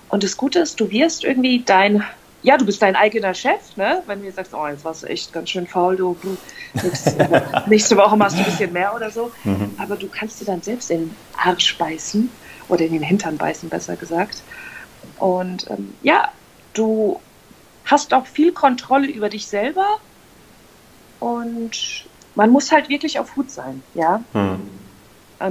Und 0.08 0.22
das 0.22 0.36
Gute 0.36 0.60
ist, 0.60 0.80
du 0.80 0.90
wirst 0.90 1.24
irgendwie 1.24 1.62
dein, 1.64 2.02
ja, 2.42 2.56
du 2.56 2.64
bist 2.64 2.80
dein 2.80 2.96
eigener 2.96 3.34
Chef, 3.34 3.76
ne? 3.76 4.02
Wenn 4.06 4.22
du 4.22 4.32
sagst, 4.32 4.54
oh, 4.54 4.66
jetzt 4.66 4.84
warst 4.86 5.02
du 5.02 5.06
echt 5.08 5.34
ganz 5.34 5.50
schön 5.50 5.66
faul, 5.66 5.96
du, 5.96 6.16
nächste, 6.82 7.42
nächste 7.66 7.96
Woche 7.98 8.16
machst 8.16 8.36
du 8.36 8.40
ein 8.40 8.46
bisschen 8.46 8.72
mehr 8.72 8.94
oder 8.94 9.10
so. 9.10 9.30
Mhm. 9.44 9.72
Aber 9.76 9.96
du 9.96 10.08
kannst 10.08 10.40
dir 10.40 10.46
dann 10.46 10.62
selbst 10.62 10.90
in 10.90 11.00
den 11.00 11.16
Arsch 11.36 11.76
beißen 11.76 12.30
oder 12.70 12.86
in 12.86 12.92
den 12.92 13.02
Hintern 13.02 13.36
beißen, 13.36 13.68
besser 13.68 13.96
gesagt. 13.96 14.42
Und 15.18 15.70
ähm, 15.70 15.92
ja, 16.02 16.32
du 16.72 17.20
hast 17.88 18.14
auch 18.14 18.26
viel 18.26 18.52
Kontrolle 18.52 19.08
über 19.08 19.28
dich 19.28 19.46
selber 19.46 19.86
und 21.20 22.06
man 22.34 22.50
muss 22.50 22.70
halt 22.70 22.88
wirklich 22.88 23.18
auf 23.18 23.34
Hut 23.36 23.50
sein, 23.50 23.82
ja. 23.94 24.22
Hm. 24.32 24.60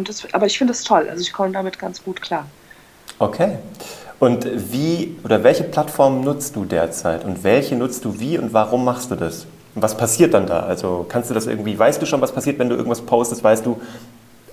Das, 0.04 0.34
aber 0.34 0.46
ich 0.46 0.58
finde 0.58 0.72
es 0.74 0.84
toll, 0.84 1.08
also 1.10 1.22
ich 1.22 1.32
komme 1.32 1.52
damit 1.52 1.80
ganz 1.80 2.04
gut 2.04 2.22
klar. 2.22 2.46
Okay. 3.20 3.58
Und 4.20 4.48
wie 4.72 5.16
oder 5.24 5.44
welche 5.44 5.64
Plattform 5.64 6.22
nutzt 6.22 6.56
du 6.56 6.66
derzeit 6.66 7.24
und 7.24 7.44
welche 7.44 7.76
nutzt 7.76 8.04
du 8.04 8.20
wie 8.20 8.38
und 8.38 8.54
warum 8.54 8.84
machst 8.84 9.12
du 9.12 9.16
das? 9.16 9.46
Und 9.76 9.82
was 9.84 9.96
passiert 9.96 10.34
dann 10.34 10.48
da? 10.48 10.62
Also 10.62 11.06
kannst 11.08 11.30
du 11.30 11.34
das 11.34 11.46
irgendwie, 11.46 11.78
weißt 11.78 12.02
du 12.02 12.06
schon, 12.06 12.20
was 12.20 12.32
passiert, 12.32 12.58
wenn 12.58 12.70
du 12.70 12.76
irgendwas 12.76 13.02
postest? 13.02 13.44
Weißt 13.44 13.66
du, 13.66 13.80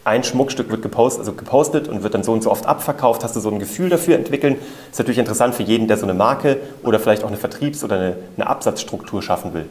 ein 0.04 0.22
Schmuckstück 0.22 0.70
wird 0.70 0.82
gepostet, 0.82 1.20
also 1.20 1.32
gepostet 1.32 1.88
und 1.88 2.02
wird 2.02 2.14
dann 2.14 2.22
so 2.22 2.32
und 2.32 2.42
so 2.42 2.50
oft 2.50 2.66
abverkauft, 2.66 3.24
hast 3.24 3.34
du 3.36 3.40
so 3.40 3.50
ein 3.50 3.58
Gefühl 3.58 3.88
dafür 3.88 4.16
entwickeln. 4.16 4.56
Ist 4.90 4.98
natürlich 4.98 5.18
interessant 5.18 5.54
für 5.54 5.62
jeden, 5.62 5.88
der 5.88 5.96
so 5.96 6.04
eine 6.04 6.14
Marke 6.14 6.58
oder 6.82 7.00
vielleicht 7.00 7.24
auch 7.24 7.28
eine 7.28 7.38
Vertriebs- 7.38 7.82
oder 7.82 7.96
eine, 7.96 8.16
eine 8.36 8.46
Absatzstruktur 8.46 9.22
schaffen 9.22 9.54
will. 9.54 9.66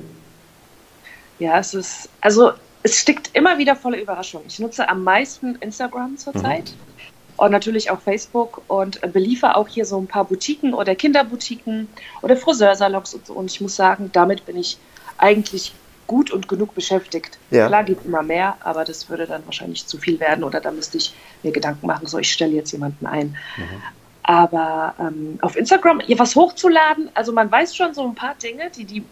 Ja, 1.40 1.60
es 1.60 1.74
ist, 1.74 2.10
also 2.22 2.52
es 2.82 2.98
steckt 3.00 3.30
immer 3.34 3.58
wieder 3.58 3.76
voller 3.76 4.02
Überraschung. 4.02 4.42
Ich 4.48 4.60
nutze 4.60 4.90
am 4.90 5.04
meisten 5.04 5.56
Instagram 5.56 6.18
zurzeit. 6.18 6.72
Mhm. 6.72 6.94
Und 7.36 7.52
natürlich 7.52 7.90
auch 7.90 8.00
Facebook 8.00 8.62
und 8.68 9.02
beliefer 9.12 9.58
auch 9.58 9.68
hier 9.68 9.86
so 9.86 9.98
ein 9.98 10.06
paar 10.06 10.26
Boutiquen 10.26 10.74
oder 10.74 10.94
Kinderboutiquen 10.94 11.88
oder 12.22 12.38
Friseursalons 12.38 13.16
und 13.16 13.26
so. 13.26 13.34
Und 13.34 13.50
ich 13.50 13.60
muss 13.60 13.76
sagen, 13.76 14.12
damit 14.14 14.46
bin 14.46 14.56
ich 14.56 14.78
eigentlich 15.18 15.74
gut 16.08 16.32
und 16.32 16.48
genug 16.48 16.76
beschäftigt. 16.76 17.38
Ja. 17.52 17.68
Klar 17.68 17.84
gibt 17.84 18.06
immer 18.06 18.24
mehr, 18.24 18.58
aber 18.62 18.84
das 18.84 19.10
würde 19.10 19.26
dann 19.26 19.46
wahrscheinlich 19.46 19.86
zu 19.86 19.98
viel 19.98 20.20
werden 20.20 20.44
oder 20.44 20.60
da 20.60 20.72
müsste 20.72 20.98
ich 20.98 21.14
mir 21.44 21.52
Gedanken 21.52 21.88
machen, 21.88 22.08
so 22.08 22.18
ich 22.20 22.32
stelle 22.32 22.54
jetzt 22.54 22.72
jemanden 22.72 23.06
ein. 23.06 23.38
Mhm. 23.58 23.82
Aber 24.24 24.96
ähm, 25.00 25.40
auf 25.42 25.56
Instagram 25.56 26.00
hier 26.00 26.18
was 26.18 26.36
hochzuladen, 26.36 27.10
also 27.14 27.34
man 27.34 27.52
weiß 27.52 27.76
schon 27.76 27.94
so 27.94 28.04
ein 28.04 28.16
paar 28.16 28.36
Dinge, 28.36 28.70
die 28.70 28.86
die 28.86 29.04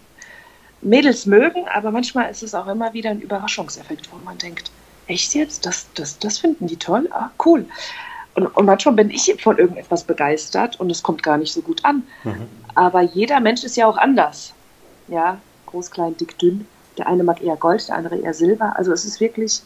Mädels 0.81 1.25
mögen, 1.25 1.67
aber 1.67 1.91
manchmal 1.91 2.31
ist 2.31 2.43
es 2.43 2.55
auch 2.55 2.67
immer 2.67 2.93
wieder 2.93 3.11
ein 3.11 3.21
Überraschungseffekt, 3.21 4.11
wo 4.11 4.17
man 4.23 4.37
denkt, 4.37 4.71
echt 5.07 5.35
jetzt? 5.35 5.65
Das, 5.65 5.87
das, 5.93 6.17
das 6.19 6.39
finden 6.39 6.67
die 6.67 6.77
toll? 6.77 7.07
Ah, 7.11 7.29
cool. 7.45 7.65
Und, 8.33 8.47
und 8.47 8.65
manchmal 8.65 8.95
bin 8.95 9.09
ich 9.09 9.35
von 9.41 9.57
irgendetwas 9.57 10.03
begeistert 10.03 10.79
und 10.79 10.89
es 10.89 11.03
kommt 11.03 11.21
gar 11.21 11.37
nicht 11.37 11.53
so 11.53 11.61
gut 11.61 11.83
an. 11.83 12.03
Mhm. 12.23 12.47
Aber 12.75 13.01
jeder 13.01 13.39
Mensch 13.39 13.63
ist 13.63 13.75
ja 13.75 13.87
auch 13.87 13.97
anders. 13.97 14.53
Ja, 15.07 15.37
groß, 15.65 15.91
klein, 15.91 16.15
dick, 16.17 16.37
dünn. 16.39 16.65
Der 16.97 17.07
eine 17.07 17.23
mag 17.23 17.41
eher 17.41 17.55
Gold, 17.55 17.87
der 17.87 17.95
andere 17.95 18.17
eher 18.17 18.33
Silber. 18.33 18.73
Also 18.77 18.91
es 18.91 19.05
ist 19.05 19.19
wirklich, 19.19 19.61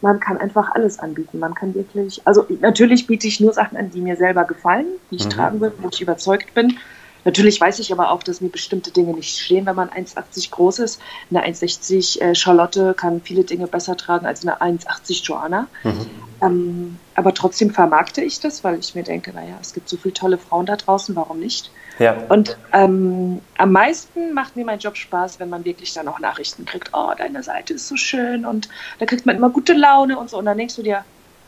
man 0.00 0.20
kann 0.20 0.38
einfach 0.38 0.74
alles 0.74 0.98
anbieten. 0.98 1.38
Man 1.38 1.54
kann 1.54 1.74
wirklich, 1.74 2.22
also 2.24 2.46
natürlich 2.60 3.06
biete 3.06 3.26
ich 3.26 3.40
nur 3.40 3.52
Sachen 3.52 3.76
an, 3.76 3.90
die 3.90 4.00
mir 4.00 4.16
selber 4.16 4.44
gefallen, 4.44 4.86
die 5.10 5.16
ich 5.16 5.26
mhm. 5.26 5.30
tragen 5.30 5.60
will, 5.60 5.72
wo 5.80 5.88
ich 5.88 6.00
überzeugt 6.00 6.54
bin. 6.54 6.78
Natürlich 7.24 7.60
weiß 7.60 7.78
ich 7.78 7.92
aber 7.92 8.10
auch, 8.10 8.22
dass 8.22 8.40
mir 8.40 8.48
bestimmte 8.48 8.90
Dinge 8.90 9.12
nicht 9.14 9.38
stehen, 9.38 9.66
wenn 9.66 9.76
man 9.76 9.90
1,80 9.90 10.50
groß 10.50 10.80
ist. 10.80 11.00
Eine 11.30 11.46
1,60 11.46 12.20
äh, 12.20 12.34
Charlotte 12.34 12.94
kann 12.94 13.20
viele 13.20 13.44
Dinge 13.44 13.66
besser 13.66 13.96
tragen 13.96 14.26
als 14.26 14.46
eine 14.46 14.60
1,80 14.60 15.24
Joanna. 15.24 15.68
Mhm. 15.84 16.10
Ähm, 16.42 16.98
aber 17.14 17.34
trotzdem 17.34 17.70
vermarkte 17.70 18.22
ich 18.22 18.40
das, 18.40 18.64
weil 18.64 18.78
ich 18.78 18.94
mir 18.94 19.04
denke, 19.04 19.32
naja, 19.32 19.54
es 19.60 19.72
gibt 19.72 19.88
so 19.88 19.96
viele 19.96 20.14
tolle 20.14 20.38
Frauen 20.38 20.66
da 20.66 20.76
draußen, 20.76 21.14
warum 21.14 21.38
nicht? 21.38 21.70
Ja. 21.98 22.16
Und 22.28 22.56
ähm, 22.72 23.40
am 23.58 23.72
meisten 23.72 24.32
macht 24.32 24.56
mir 24.56 24.64
mein 24.64 24.78
Job 24.78 24.96
Spaß, 24.96 25.38
wenn 25.38 25.48
man 25.48 25.64
wirklich 25.64 25.92
dann 25.92 26.08
auch 26.08 26.18
Nachrichten 26.18 26.64
kriegt. 26.64 26.90
Oh, 26.92 27.12
deine 27.16 27.42
Seite 27.42 27.74
ist 27.74 27.86
so 27.86 27.96
schön 27.96 28.44
und 28.44 28.68
da 28.98 29.06
kriegt 29.06 29.26
man 29.26 29.36
immer 29.36 29.50
gute 29.50 29.74
Laune 29.74 30.18
und 30.18 30.30
so. 30.30 30.38
Und 30.38 30.46
dann 30.46 30.58
denkst 30.58 30.74
du 30.74 30.82
dir, 30.82 31.04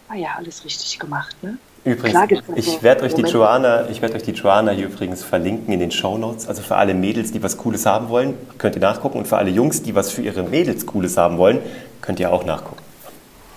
ah 0.09 0.14
ja, 0.14 0.35
alles 0.37 0.64
richtig 0.64 0.99
gemacht, 0.99 1.43
ne? 1.43 1.59
Übrigens, 1.84 2.40
ich 2.56 2.82
werde 2.82 3.04
euch, 3.04 3.14
die 3.14 3.22
Joanna, 3.22 3.90
ich 3.90 4.00
werd 4.00 4.14
euch 4.14 4.22
die 4.22 4.32
Joanna 4.32 4.70
hier 4.72 4.86
übrigens 4.86 5.22
verlinken 5.22 5.72
in 5.72 5.80
den 5.80 5.90
Show 5.90 6.16
Notes. 6.16 6.48
Also 6.48 6.62
für 6.62 6.76
alle 6.76 6.94
Mädels, 6.94 7.30
die 7.30 7.42
was 7.42 7.58
Cooles 7.58 7.84
haben 7.84 8.08
wollen, 8.08 8.38
könnt 8.56 8.74
ihr 8.74 8.80
nachgucken. 8.80 9.18
Und 9.18 9.28
für 9.28 9.36
alle 9.36 9.50
Jungs, 9.50 9.82
die 9.82 9.94
was 9.94 10.10
für 10.10 10.22
ihre 10.22 10.42
Mädels 10.42 10.86
Cooles 10.86 11.18
haben 11.18 11.36
wollen, 11.36 11.58
könnt 12.00 12.20
ihr 12.20 12.32
auch 12.32 12.46
nachgucken. 12.46 12.82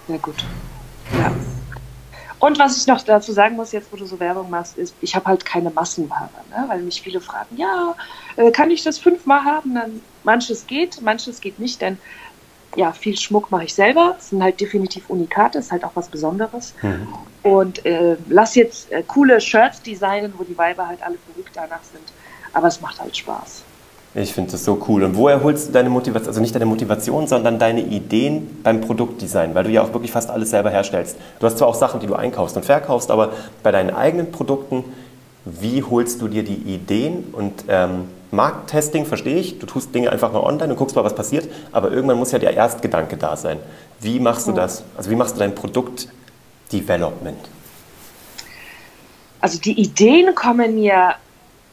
Sehr 0.07 0.17
gut. 0.17 0.36
Ja. 1.17 1.31
Und 2.39 2.60
was 2.60 2.77
ich 2.77 2.86
noch 2.86 3.01
dazu 3.01 3.31
sagen 3.31 3.55
muss, 3.55 3.72
jetzt 3.72 3.91
wo 3.91 3.98
du 3.98 4.05
so 4.05 4.19
Werbung 4.19 4.50
machst, 4.50 4.77
ist, 4.77 4.93
ich 5.01 5.15
habe 5.15 5.25
halt 5.25 5.43
keine 5.43 5.72
Massenware, 5.72 6.29
ne? 6.51 6.65
weil 6.67 6.81
mich 6.81 7.01
viele 7.01 7.19
fragen, 7.19 7.57
ja, 7.57 7.96
äh, 8.36 8.51
kann 8.51 8.69
ich 8.69 8.84
das 8.84 9.00
fünfmal 9.00 9.43
haben? 9.43 9.74
Dann 9.74 10.01
manches 10.24 10.67
geht, 10.67 11.01
manches 11.01 11.41
geht 11.41 11.57
nicht, 11.57 11.81
denn 11.81 11.98
ja, 12.77 12.91
viel 12.91 13.17
Schmuck 13.17 13.51
mache 13.51 13.65
ich 13.65 13.74
selber. 13.74 14.15
Es 14.19 14.29
sind 14.29 14.41
halt 14.41 14.62
definitiv 14.62 15.10
Unikate, 15.10 15.57
ist 15.57 15.72
halt 15.72 15.84
auch 15.84 15.91
was 15.96 16.07
Besonderes. 16.07 16.74
Mhm. 16.84 17.07
Und 17.43 17.86
äh, 17.86 18.15
lass 18.29 18.55
jetzt 18.55 18.91
äh, 18.91 19.03
coole 19.05 19.41
Shirts 19.41 19.81
designen, 19.81 20.34
wo 20.38 20.43
die 20.43 20.57
Weiber 20.57 20.88
halt 20.88 21.01
alle 21.01 21.17
verrückt 21.31 21.51
danach 21.55 21.84
sind. 21.91 22.03
Aber 22.53 22.67
es 22.67 22.79
macht 22.79 23.00
halt 23.00 23.17
Spaß. 23.17 23.63
Ich 24.13 24.34
finde 24.34 24.51
das 24.51 24.63
so 24.63 24.81
cool. 24.88 25.03
Und 25.03 25.15
woher 25.15 25.43
holst 25.43 25.69
du 25.69 25.74
deine 25.74 25.89
Motivation, 25.89 26.27
also 26.27 26.39
nicht 26.39 26.53
deine 26.53 26.65
Motivation, 26.65 27.27
sondern 27.27 27.60
deine 27.60 27.81
Ideen 27.81 28.62
beim 28.63 28.81
Produktdesign? 28.81 29.55
Weil 29.55 29.65
du 29.65 29.69
ja 29.72 29.81
auch 29.81 29.93
wirklich 29.93 30.12
fast 30.12 30.29
alles 30.29 30.51
selber 30.51 30.69
herstellst. 30.69 31.17
Du 31.39 31.46
hast 31.48 31.57
zwar 31.57 31.67
auch 31.67 31.75
Sachen, 31.75 32.00
die 32.00 32.07
du 32.07 32.15
einkaufst 32.15 32.55
und 32.55 32.63
verkaufst, 32.63 33.10
aber 33.10 33.34
bei 33.63 33.72
deinen 33.72 33.89
eigenen 33.89 34.31
Produkten, 34.31 34.84
wie 35.46 35.84
holst 35.84 36.22
du 36.22 36.27
dir 36.27 36.43
die 36.43 36.55
Ideen? 36.55 37.25
Und 37.31 37.65
ähm, 37.67 38.05
Markttesting 38.31 39.05
verstehe 39.05 39.38
ich, 39.38 39.60
du 39.60 39.65
tust 39.65 39.96
Dinge 39.96 40.12
einfach 40.12 40.31
mal 40.31 40.41
online 40.41 40.74
und 40.74 40.77
guckst 40.77 40.96
mal, 40.96 41.03
was 41.03 41.15
passiert, 41.15 41.50
aber 41.72 41.91
irgendwann 41.91 42.17
muss 42.17 42.31
ja 42.31 42.39
der 42.39 42.53
Erstgedanke 42.53 43.17
da 43.17 43.38
sein. 43.38 43.60
Wie 44.00 44.19
machst 44.19 44.48
du 44.48 44.51
das? 44.51 44.84
Also 44.98 45.10
wie 45.10 45.15
machst 45.15 45.36
du 45.36 45.39
dein 45.39 45.55
Produktdevelopment? 45.55 47.39
Also 49.39 49.60
die 49.60 49.79
Ideen 49.79 50.36
kommen 50.36 50.75
mir 50.75 51.15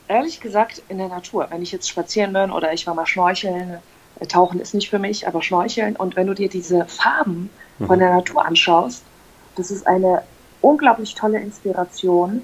ehrlich 0.09 0.41
gesagt 0.41 0.83
in 0.89 0.99
der 0.99 1.09
Natur. 1.09 1.47
Wenn 1.51 1.63
ich 1.63 1.73
jetzt 1.73 1.89
spazieren 1.89 2.33
bin 2.33 2.51
oder 2.51 2.73
ich 2.73 2.87
war 2.87 2.95
mal 2.95 3.07
schnorcheln, 3.07 3.79
äh, 4.21 4.27
tauchen 4.27 4.61
ist 4.61 4.75
nicht 4.75 4.91
für 4.91 4.99
mich, 4.99 5.27
aber 5.27 5.43
schnorcheln. 5.43 5.97
Und 5.97 6.17
wenn 6.17 6.27
du 6.27 6.35
dir 6.35 6.49
diese 6.49 6.85
Farben 6.87 7.51
mhm. 7.79 7.87
von 7.87 7.99
der 7.99 8.11
Natur 8.11 8.45
anschaust, 8.47 9.03
das 9.57 9.71
ist 9.71 9.87
eine 9.87 10.23
unglaublich 10.61 11.15
tolle 11.15 11.41
Inspiration. 11.41 12.43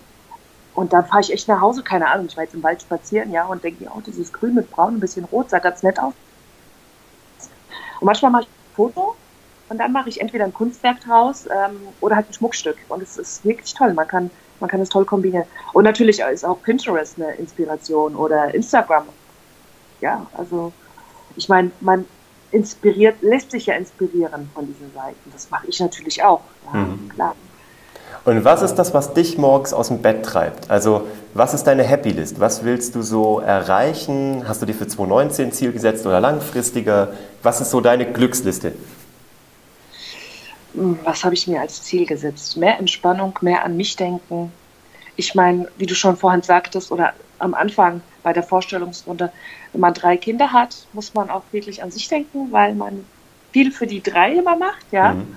Und 0.75 0.93
dann 0.93 1.05
fahre 1.07 1.21
ich 1.21 1.33
echt 1.33 1.49
nach 1.49 1.61
Hause, 1.61 1.83
keine 1.83 2.09
Ahnung, 2.09 2.27
ich 2.27 2.37
war 2.37 2.45
jetzt 2.45 2.55
im 2.55 2.63
Wald 2.63 2.81
spazieren, 2.81 3.33
ja, 3.33 3.45
und 3.47 3.63
denke 3.65 3.85
mir, 3.85 3.91
oh, 3.95 4.01
dieses 4.01 4.33
Grün 4.33 4.55
mit 4.55 4.71
Braun, 4.71 4.97
ein 4.97 5.01
bisschen 5.01 5.25
Rot, 5.27 5.51
sah 5.51 5.59
ganz 5.59 5.83
nett 5.83 5.99
aus. 5.99 6.15
Und 8.01 8.07
manchmal 8.07 8.31
mache 8.31 8.43
ich 8.43 8.49
ein 8.49 8.75
Foto 8.77 9.17
und 9.69 9.79
dann 9.79 9.93
mache 9.93 10.09
ich 10.09 10.21
entweder 10.21 10.45
ein 10.45 10.55
Kunstwerk 10.55 11.01
draus 11.01 11.47
ähm, 11.47 11.81
oder 12.01 12.17
halt 12.17 12.29
ein 12.29 12.33
Schmuckstück. 12.33 12.77
Und 12.89 13.03
es 13.03 13.19
ist 13.19 13.45
wirklich 13.45 13.75
toll. 13.75 13.93
Man 13.93 14.09
kann 14.09 14.31
man 14.61 14.69
kann 14.69 14.81
es 14.81 14.89
toll 14.89 15.05
kombinieren. 15.05 15.47
Und 15.73 15.85
natürlich 15.85 16.21
ist 16.21 16.45
auch 16.45 16.63
Pinterest 16.63 17.17
eine 17.17 17.33
Inspiration 17.35 18.15
oder 18.15 18.55
Instagram. 18.55 19.05
Ja, 20.01 20.27
also 20.37 20.73
ich 21.37 21.49
meine, 21.49 21.71
man 21.81 22.05
inspiriert, 22.53 23.23
lässt 23.23 23.51
sich 23.51 23.67
ja 23.67 23.75
inspirieren 23.75 24.51
von 24.55 24.67
diesen 24.67 24.93
Seiten. 24.93 25.31
Das 25.33 25.51
mache 25.51 25.67
ich 25.67 25.81
natürlich 25.81 26.23
auch. 26.23 26.43
Ja, 26.73 26.81
mhm. 26.81 27.09
klar. 27.09 27.35
Und 28.31 28.45
was 28.45 28.63
ist 28.63 28.77
das, 28.77 28.95
was 28.95 29.13
dich 29.13 29.39
morgens 29.39 29.73
aus 29.73 29.89
dem 29.89 30.03
Bett 30.03 30.25
treibt? 30.25 30.71
Also, 30.71 31.09
was 31.35 31.53
ist 31.53 31.65
deine 31.65 31.83
Happy 31.83 32.11
List? 32.11 32.39
Was 32.39 32.63
willst 32.63 32.95
du 32.95 33.03
so 33.03 33.41
erreichen? 33.41 34.45
Hast 34.47 34.63
du 34.63 34.67
dir 34.67 34.75
für 34.75 34.87
2019 34.87 35.51
Ziel 35.51 35.73
gesetzt 35.73 36.07
oder 36.07 36.21
langfristiger? 36.21 37.13
Was 37.43 37.61
ist 37.61 37.73
so 37.73 37.81
deine 37.81 38.07
Glücksliste? 38.07 38.73
Hm, 40.75 41.01
was 41.03 41.25
habe 41.25 41.35
ich 41.35 41.49
mir 41.49 41.61
als 41.61 41.83
Ziel 41.83 42.07
gesetzt? 42.07 42.57
Mehr 42.57 42.79
Entspannung, 42.79 43.37
mehr 43.41 43.65
an 43.65 43.77
mich 43.77 43.97
denken. 43.97 44.53
Ich 45.17 45.35
meine, 45.35 45.67
wie 45.77 45.87
du 45.87 45.97
schon 45.97 46.17
vorhin 46.17 46.43
sagtest 46.43 46.93
oder 46.93 47.15
am 47.41 47.55
Anfang 47.55 48.01
bei 48.23 48.33
der 48.33 48.45
Vorstellungsrunde, 48.45 49.33
wenn 49.73 49.81
man 49.81 49.93
drei 49.93 50.17
Kinder 50.17 50.53
hat, 50.53 50.87
muss 50.93 51.15
man 51.15 51.31
auch 51.31 51.43
wirklich 51.51 51.83
an 51.83 51.91
sich 51.91 52.07
denken, 52.07 52.53
weil 52.53 52.77
man 52.77 53.05
viel 53.51 53.73
für 53.73 53.89
die 53.89 54.01
drei 54.01 54.35
immer 54.35 54.55
macht, 54.55 54.87
ja. 54.93 55.15
Mhm. 55.15 55.35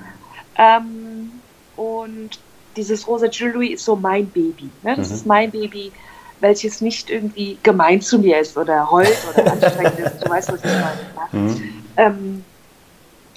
Ähm, 0.59 1.31
und 1.75 2.39
dieses 2.75 3.07
rosa 3.07 3.27
Jewelry 3.27 3.67
ist 3.73 3.85
so 3.85 3.95
mein 3.95 4.27
Baby. 4.27 4.69
Ne? 4.83 4.95
Das 4.95 5.09
mhm. 5.09 5.15
ist 5.15 5.25
mein 5.25 5.51
Baby, 5.51 5.91
welches 6.39 6.81
nicht 6.81 7.09
irgendwie 7.09 7.57
gemein 7.63 8.01
zu 8.01 8.19
mir 8.19 8.39
ist 8.39 8.57
oder 8.57 8.89
heult 8.91 9.17
oder 9.33 9.51
anstrengend 9.51 9.99
ist. 9.99 10.19
Du 10.19 10.29
weißt, 10.29 10.51
was 10.51 10.59
ich 10.59 10.71
meine. 10.71 10.99
Ja, 11.15 11.27
mhm. 11.31 11.83
ähm, 11.97 12.45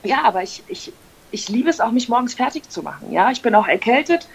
ja 0.02 0.24
aber 0.24 0.42
ich, 0.42 0.62
ich, 0.68 0.92
ich 1.30 1.48
liebe 1.48 1.70
es 1.70 1.80
auch, 1.80 1.92
mich 1.92 2.08
morgens 2.08 2.34
fertig 2.34 2.68
zu 2.68 2.82
machen. 2.82 3.12
Ja, 3.12 3.30
ich 3.30 3.42
bin 3.42 3.54
auch 3.54 3.68
erkältet, 3.68 4.28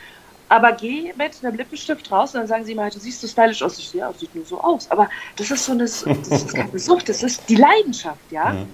aber 0.49 0.73
gehe 0.73 1.13
mit 1.15 1.43
einem 1.43 1.55
Lippenstift 1.55 2.11
raus 2.11 2.33
und 2.33 2.41
dann 2.41 2.47
sagen 2.47 2.65
sie 2.65 2.75
mal, 2.75 2.89
du 2.89 2.99
siehst 2.99 3.21
so 3.21 3.27
stylisch 3.27 3.61
aus. 3.63 3.77
Ich 3.77 3.89
sehe, 3.89 4.01
ja, 4.01 4.13
sieht 4.13 4.35
nur 4.35 4.45
so 4.45 4.59
aus. 4.61 4.89
Aber 4.91 5.09
das 5.35 5.51
ist 5.51 5.65
so 5.65 5.71
eine, 5.71 5.83
das 5.83 6.03
ist 6.03 6.53
keine 6.53 6.77
Sucht, 6.79 7.09
das 7.09 7.23
ist 7.23 7.43
die 7.49 7.55
Leidenschaft, 7.55 8.31
ja. 8.31 8.53
Mhm. 8.53 8.67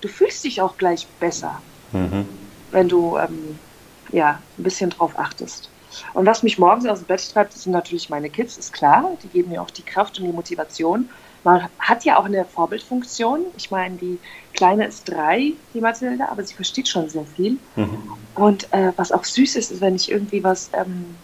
Du 0.00 0.08
fühlst 0.08 0.42
dich 0.44 0.60
auch 0.60 0.76
gleich 0.76 1.06
besser, 1.20 1.62
mhm. 1.92 2.26
wenn 2.72 2.88
du 2.88 3.18
ähm, 3.18 3.58
ja 4.12 4.38
ein 4.58 4.62
bisschen 4.62 4.90
drauf 4.90 5.18
achtest. 5.18 5.68
Und 6.14 6.24
was 6.24 6.42
mich 6.42 6.58
morgens 6.58 6.86
aus 6.86 7.00
dem 7.00 7.06
Bett 7.06 7.32
treibt, 7.32 7.52
sind 7.52 7.72
natürlich 7.72 8.08
meine 8.08 8.30
Kids, 8.30 8.56
ist 8.56 8.72
klar. 8.72 9.10
Die 9.22 9.28
geben 9.28 9.50
mir 9.50 9.60
auch 9.60 9.70
die 9.70 9.82
Kraft 9.82 10.18
und 10.18 10.26
die 10.26 10.32
Motivation 10.32 11.08
man 11.44 11.68
hat 11.78 12.04
ja 12.04 12.18
auch 12.18 12.24
eine 12.24 12.44
Vorbildfunktion. 12.44 13.46
Ich 13.56 13.70
meine, 13.70 13.96
die 13.96 14.18
Kleine 14.54 14.86
ist 14.86 15.08
drei, 15.08 15.52
die 15.74 15.80
Mathilde, 15.80 16.28
aber 16.28 16.44
sie 16.44 16.54
versteht 16.54 16.88
schon 16.88 17.08
sehr 17.08 17.24
viel. 17.24 17.58
Mhm. 17.76 17.98
Und 18.34 18.72
äh, 18.72 18.92
was 18.96 19.10
auch 19.10 19.24
süß 19.24 19.56
ist, 19.56 19.72
ist, 19.72 19.80
wenn 19.80 19.96
ich 19.96 20.10
irgendwie 20.10 20.44
was 20.44 20.70
ähm, 20.72 21.16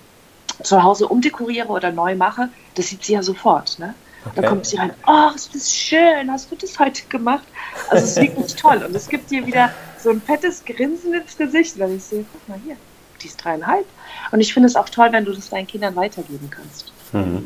zu 0.63 0.83
Hause 0.83 1.07
umdekoriere 1.09 1.69
oder 1.69 1.93
neu 1.93 2.17
mache, 2.17 2.49
das 2.75 2.89
sieht 2.89 3.05
sie 3.05 3.13
ja 3.13 3.23
sofort. 3.23 3.79
Ne? 3.79 3.95
Okay. 4.25 4.33
Dann 4.37 4.47
kommt 4.47 4.67
sie 4.67 4.77
rein, 4.77 4.93
oh, 5.07 5.31
ist 5.35 5.55
das 5.55 5.73
schön, 5.73 6.31
hast 6.31 6.51
du 6.51 6.57
das 6.57 6.79
heute 6.79 7.03
gemacht? 7.09 7.47
Also 7.89 8.05
es 8.05 8.11
ist 8.11 8.21
wirklich 8.21 8.57
toll. 8.57 8.85
Und 8.85 8.95
es 8.97 9.09
gibt 9.09 9.31
dir 9.31 9.47
wieder 9.47 9.71
so 10.01 10.11
ein 10.11 10.21
fettes 10.21 10.65
Grinsen 10.65 11.15
ins 11.15 11.37
Gesicht, 11.37 11.79
wenn 11.79 11.97
ich 11.97 12.05
sehe, 12.05 12.25
guck 12.33 12.49
mal 12.49 12.59
hier, 12.65 12.77
die 13.23 13.27
ist 13.27 13.43
dreieinhalb. 13.43 13.85
Und 14.31 14.41
ich 14.41 14.53
finde 14.53 14.69
es 14.69 14.77
auch 14.77 14.89
toll, 14.89 15.09
wenn 15.11 15.25
du 15.25 15.33
das 15.33 15.51
deinen 15.51 15.67
Kindern 15.67 15.97
weitergeben 15.97 16.51
kannst. 16.51 16.93
Mhm. 17.13 17.45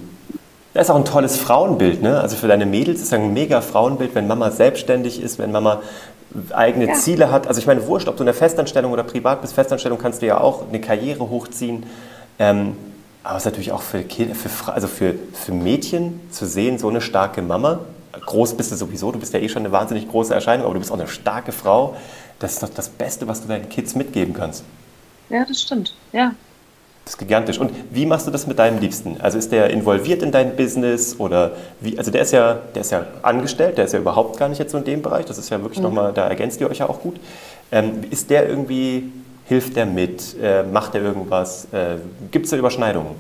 Das 0.75 0.87
ist 0.87 0.91
auch 0.91 0.97
ein 0.97 1.05
tolles 1.05 1.37
Frauenbild, 1.37 2.01
ne? 2.01 2.19
Also 2.19 2.37
für 2.37 2.49
deine 2.49 2.65
Mädels 2.65 3.03
ist 3.03 3.13
ein 3.13 3.35
mega 3.35 3.61
Frauenbild, 3.61 4.15
wenn 4.15 4.27
Mama 4.27 4.51
selbstständig 4.51 5.21
ist, 5.21 5.39
wenn 5.39 5.53
Mama 5.53 5.83
eigene 6.53 6.89
ja. 6.89 6.95
Ziele 6.95 7.31
hat. 7.31 7.47
Also 7.47 7.61
ich 7.61 7.67
meine, 7.67 7.87
wurscht, 7.87 8.09
ob 8.09 8.17
du 8.17 8.23
in 8.23 8.27
der 8.27 8.35
Festanstellung 8.35 8.93
oder 8.93 9.03
privat 9.03 9.43
bist, 9.43 9.53
Festanstellung 9.53 9.99
kannst 9.99 10.23
du 10.23 10.27
ja 10.27 10.41
auch 10.41 10.67
eine 10.69 10.81
Karriere 10.81 11.29
hochziehen. 11.29 11.85
Ähm, 12.39 12.77
aber 13.23 13.37
es 13.37 13.43
ist 13.43 13.47
natürlich 13.51 13.73
auch 13.73 13.83
für, 13.83 14.03
für, 14.03 14.73
also 14.73 14.89
für, 14.89 15.15
für 15.33 15.53
Mädchen 15.53 16.21
zu 16.31 16.47
sehen, 16.47 16.79
so 16.79 16.89
eine 16.89 17.01
starke 17.01 17.43
Mama. 17.43 17.81
Groß 18.27 18.55
bist 18.55 18.71
du 18.73 18.77
sowieso, 18.77 19.13
du 19.13 19.19
bist 19.19 19.33
ja 19.33 19.41
eh 19.41 19.49
schon 19.49 19.63
eine 19.63 19.73
wahnsinnig 19.73 20.09
große 20.09 20.33
Erscheinung, 20.33 20.65
aber 20.67 20.75
du 20.75 20.81
bist 20.81 20.93
auch 20.93 20.99
eine 20.99 21.09
starke 21.09 21.53
Frau. 21.53 21.97
Das 22.39 22.55
ist 22.55 22.63
doch 22.63 22.69
das 22.69 22.89
Beste, 22.89 23.27
was 23.29 23.43
du 23.43 23.49
deinen 23.49 23.69
Kids 23.69 23.95
mitgeben 23.95 24.35
kannst. 24.35 24.65
Ja, 25.29 25.45
das 25.45 25.63
stimmt. 25.63 25.95
Ja, 26.13 26.33
das 27.05 27.15
ist 27.15 27.19
gigantisch. 27.19 27.59
Und 27.59 27.73
wie 27.91 28.07
machst 28.07 28.27
du 28.29 28.31
das 28.31 28.47
mit 28.47 28.59
deinem 28.59 28.79
Liebsten? 28.79 29.17
Also 29.21 29.37
ist 29.37 29.51
der 29.51 29.71
involviert 29.71 30.23
in 30.23 30.31
dein 30.31 30.55
Business 30.55 31.19
oder 31.19 31.53
wie? 31.81 31.99
Also 31.99 32.13
der 32.13 32.23
ist 32.23 32.33
ja, 32.33 32.61
der 32.75 32.83
ist 32.83 32.93
ja 32.93 33.05
angestellt, 33.23 33.77
der 33.77 33.87
ist 33.87 33.93
ja 33.93 33.99
überhaupt 33.99 34.39
gar 34.39 34.49
nicht 34.49 34.59
jetzt 34.59 34.71
so 34.71 34.79
in 34.79 34.85
dem 34.85 35.03
Bereich. 35.03 35.25
Das 35.25 35.37
ist 35.37 35.51
ja 35.51 35.61
wirklich 35.61 35.79
mhm. 35.79 35.85
nochmal, 35.85 36.13
da 36.13 36.29
ergänzt 36.29 36.61
ihr 36.61 36.71
euch 36.71 36.79
ja 36.79 36.89
auch 36.89 37.01
gut. 37.01 37.17
Ähm, 37.73 38.03
ist 38.11 38.31
der 38.31 38.49
irgendwie, 38.49 39.13
hilft 39.47 39.75
der 39.75 39.87
mit? 39.87 40.37
Äh, 40.41 40.63
macht 40.63 40.95
der 40.95 41.03
irgendwas? 41.03 41.67
Äh, 41.73 41.97
Gibt 42.31 42.45
es 42.45 42.51
da 42.53 42.57
Überschneidungen? 42.57 43.17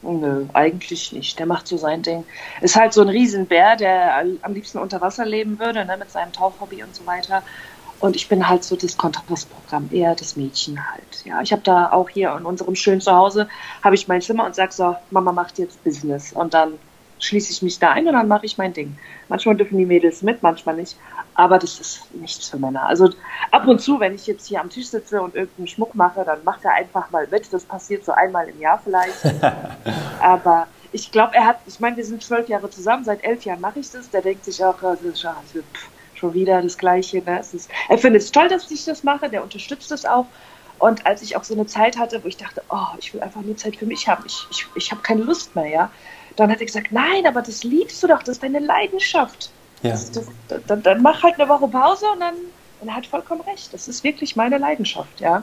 Nö, 0.00 0.46
eigentlich 0.54 1.10
nicht. 1.12 1.38
Der 1.40 1.46
macht 1.46 1.66
so 1.66 1.76
sein 1.76 2.02
Ding. 2.02 2.26
Ist 2.60 2.76
halt 2.76 2.92
so 2.92 3.02
ein 3.02 3.08
Riesenbär, 3.08 3.74
der 3.76 4.16
am 4.42 4.54
liebsten 4.54 4.78
unter 4.78 5.00
Wasser 5.00 5.26
leben 5.26 5.58
würde, 5.58 5.84
ne, 5.84 5.96
mit 5.98 6.10
seinem 6.10 6.32
Tauchhobby 6.32 6.84
und 6.84 6.94
so 6.94 7.04
weiter. 7.04 7.44
Und 7.98 8.14
ich 8.14 8.28
bin 8.28 8.48
halt 8.48 8.62
so 8.62 8.76
das 8.76 8.96
Kontrastprogramm, 8.96 9.90
eher 9.90 10.14
das 10.14 10.36
Mädchen 10.36 10.78
halt. 10.92 11.24
Ja, 11.24 11.40
ich 11.42 11.50
habe 11.52 11.62
da 11.62 11.90
auch 11.90 12.08
hier 12.10 12.32
in 12.36 12.46
unserem 12.46 12.76
schönen 12.76 13.00
Zuhause 13.00 13.48
habe 13.82 13.96
ich 13.96 14.06
mein 14.06 14.20
Zimmer 14.22 14.46
und 14.46 14.54
sage 14.54 14.72
so, 14.72 14.96
Mama 15.10 15.32
macht 15.32 15.58
jetzt 15.58 15.82
Business 15.82 16.32
und 16.32 16.54
dann 16.54 16.78
schließe 17.18 17.52
ich 17.52 17.62
mich 17.62 17.78
da 17.78 17.92
ein 17.92 18.06
und 18.06 18.14
dann 18.14 18.28
mache 18.28 18.46
ich 18.46 18.58
mein 18.58 18.72
Ding. 18.72 18.96
Manchmal 19.28 19.56
dürfen 19.56 19.78
die 19.78 19.86
Mädels 19.86 20.22
mit, 20.22 20.42
manchmal 20.42 20.76
nicht. 20.76 20.96
Aber 21.34 21.58
das 21.58 21.78
ist 21.78 22.14
nichts 22.14 22.48
für 22.48 22.58
Männer. 22.58 22.86
Also 22.86 23.10
ab 23.50 23.66
und 23.66 23.80
zu, 23.80 24.00
wenn 24.00 24.14
ich 24.14 24.26
jetzt 24.26 24.46
hier 24.46 24.60
am 24.60 24.70
Tisch 24.70 24.88
sitze 24.88 25.22
und 25.22 25.34
irgendeinen 25.34 25.68
Schmuck 25.68 25.94
mache, 25.94 26.24
dann 26.24 26.42
macht 26.44 26.64
er 26.64 26.72
einfach 26.74 27.10
mal 27.10 27.26
mit. 27.30 27.52
Das 27.52 27.64
passiert 27.64 28.04
so 28.04 28.12
einmal 28.12 28.48
im 28.48 28.60
Jahr 28.60 28.80
vielleicht. 28.82 29.34
Aber 30.20 30.66
ich 30.92 31.12
glaube, 31.12 31.34
er 31.34 31.46
hat, 31.46 31.60
ich 31.66 31.80
meine, 31.80 31.96
wir 31.96 32.04
sind 32.04 32.22
zwölf 32.22 32.48
Jahre 32.48 32.70
zusammen, 32.70 33.04
seit 33.04 33.22
elf 33.22 33.44
Jahren 33.44 33.60
mache 33.60 33.80
ich 33.80 33.90
das. 33.90 34.10
Der 34.10 34.22
denkt 34.22 34.44
sich 34.44 34.64
auch, 34.64 34.80
das 34.80 35.02
ist 35.02 35.22
pff, 35.22 35.88
schon 36.14 36.34
wieder 36.34 36.60
das 36.62 36.78
Gleiche. 36.78 37.22
Ne? 37.22 37.40
Ist, 37.40 37.68
er 37.88 37.98
findet 37.98 38.22
es 38.22 38.32
toll, 38.32 38.48
dass 38.48 38.70
ich 38.70 38.84
das 38.84 39.04
mache, 39.04 39.28
der 39.28 39.42
unterstützt 39.42 39.92
es 39.92 40.04
auch. 40.04 40.26
Und 40.78 41.06
als 41.06 41.22
ich 41.22 41.36
auch 41.36 41.44
so 41.44 41.54
eine 41.54 41.66
Zeit 41.66 41.98
hatte, 41.98 42.22
wo 42.22 42.28
ich 42.28 42.36
dachte, 42.36 42.62
oh, 42.70 42.96
ich 42.98 43.12
will 43.12 43.20
einfach 43.20 43.42
nur 43.42 43.56
Zeit 43.56 43.76
für 43.76 43.86
mich 43.86 44.06
haben, 44.08 44.24
ich, 44.26 44.46
ich, 44.50 44.66
ich 44.76 44.90
habe 44.92 45.02
keine 45.02 45.22
Lust 45.22 45.56
mehr, 45.56 45.66
ja, 45.66 45.90
dann 46.38 46.50
hat 46.50 46.60
er 46.60 46.66
gesagt, 46.66 46.92
nein, 46.92 47.26
aber 47.26 47.42
das 47.42 47.64
liebst 47.64 48.02
du 48.02 48.06
doch, 48.06 48.20
das 48.20 48.36
ist 48.36 48.42
deine 48.42 48.60
Leidenschaft. 48.60 49.50
Ja. 49.82 49.90
Das, 49.90 50.10
das, 50.10 50.26
dann, 50.66 50.82
dann, 50.82 51.02
mach 51.02 51.22
halt 51.22 51.38
eine 51.38 51.48
Woche 51.48 51.68
Pause 51.68 52.06
und 52.12 52.20
dann, 52.20 52.34
und 52.80 52.88
er 52.88 52.96
hat 52.96 53.06
vollkommen 53.06 53.40
recht. 53.42 53.72
Das 53.74 53.88
ist 53.88 54.04
wirklich 54.04 54.36
meine 54.36 54.58
Leidenschaft, 54.58 55.20
ja. 55.20 55.42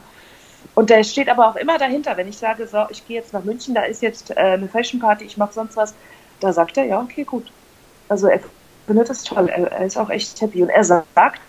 Und 0.74 0.90
der 0.90 1.04
steht 1.04 1.30
aber 1.30 1.50
auch 1.50 1.56
immer 1.58 1.78
dahinter, 1.78 2.18
wenn 2.18 2.28
ich 2.28 2.38
sage, 2.38 2.68
so, 2.68 2.86
ich 2.90 3.06
gehe 3.08 3.18
jetzt 3.18 3.34
nach 3.34 3.44
München, 3.44 3.76
da 3.76 3.84
ist 3.84 4.02
jetzt 4.02 4.32
äh, 4.32 4.36
eine 4.36 4.68
Fashion 4.68 5.00
Party, 5.00 5.26
ich 5.26 5.38
mache 5.38 5.54
sonst 5.54 5.76
was, 5.76 5.94
da 6.40 6.52
sagt 6.52 6.78
er, 6.78 6.86
ja, 6.86 7.00
okay, 7.00 7.24
gut. 7.24 7.52
Also 8.10 8.28
er 8.28 8.40
findet 8.88 9.10
es 9.10 9.24
toll. 9.24 9.50
Er, 9.50 9.72
er, 9.72 9.86
ist 9.86 9.98
auch 9.98 10.10
echt 10.10 10.40
happy. 10.42 10.64
Und 10.64 10.70
er 10.70 10.84
sagt, 10.84 11.42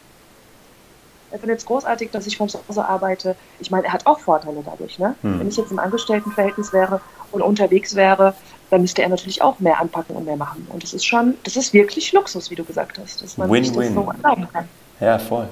er 1.31 1.39
findet 1.39 1.59
es 1.59 1.67
großartig, 1.67 2.11
dass 2.11 2.27
ich 2.27 2.37
von 2.37 2.49
zu 2.49 2.59
Hause 2.69 2.85
arbeite. 2.85 3.37
Ich 3.59 3.71
meine, 3.71 3.87
er 3.87 3.93
hat 3.93 4.07
auch 4.07 4.21
Vorteile 4.21 4.63
dadurch. 4.65 4.99
Ne? 4.99 5.15
Hm. 5.23 5.41
Wenn 5.41 5.49
ich 5.49 5.57
jetzt 5.57 5.71
im 5.71 5.79
Angestelltenverhältnis 5.79 6.73
wäre 6.73 7.01
und 7.33 7.43
unterwegs 7.43 7.95
wäre, 7.95 8.35
dann 8.71 8.81
müsste 8.81 9.03
er 9.03 9.09
natürlich 9.09 9.43
auch 9.43 9.61
mehr 9.61 9.81
anpacken 9.81 10.17
und 10.17 10.25
mehr 10.25 10.37
machen. 10.37 10.67
Und 10.73 10.83
das 10.83 10.93
ist 10.93 11.05
schon, 11.05 11.35
das 11.45 11.57
ist 11.57 11.73
wirklich 11.73 12.13
Luxus, 12.13 12.51
wie 12.51 12.55
du 12.55 12.65
gesagt 12.65 12.99
hast, 12.99 13.23
dass 13.23 13.39
man 13.39 13.51
Win, 13.51 13.65
sich 13.65 13.73
das 13.73 13.85
win. 13.85 13.95
so 13.95 14.13
erlauben 14.23 14.49
kann. 14.53 14.69
Ja, 15.01 15.19
voll. 15.19 15.49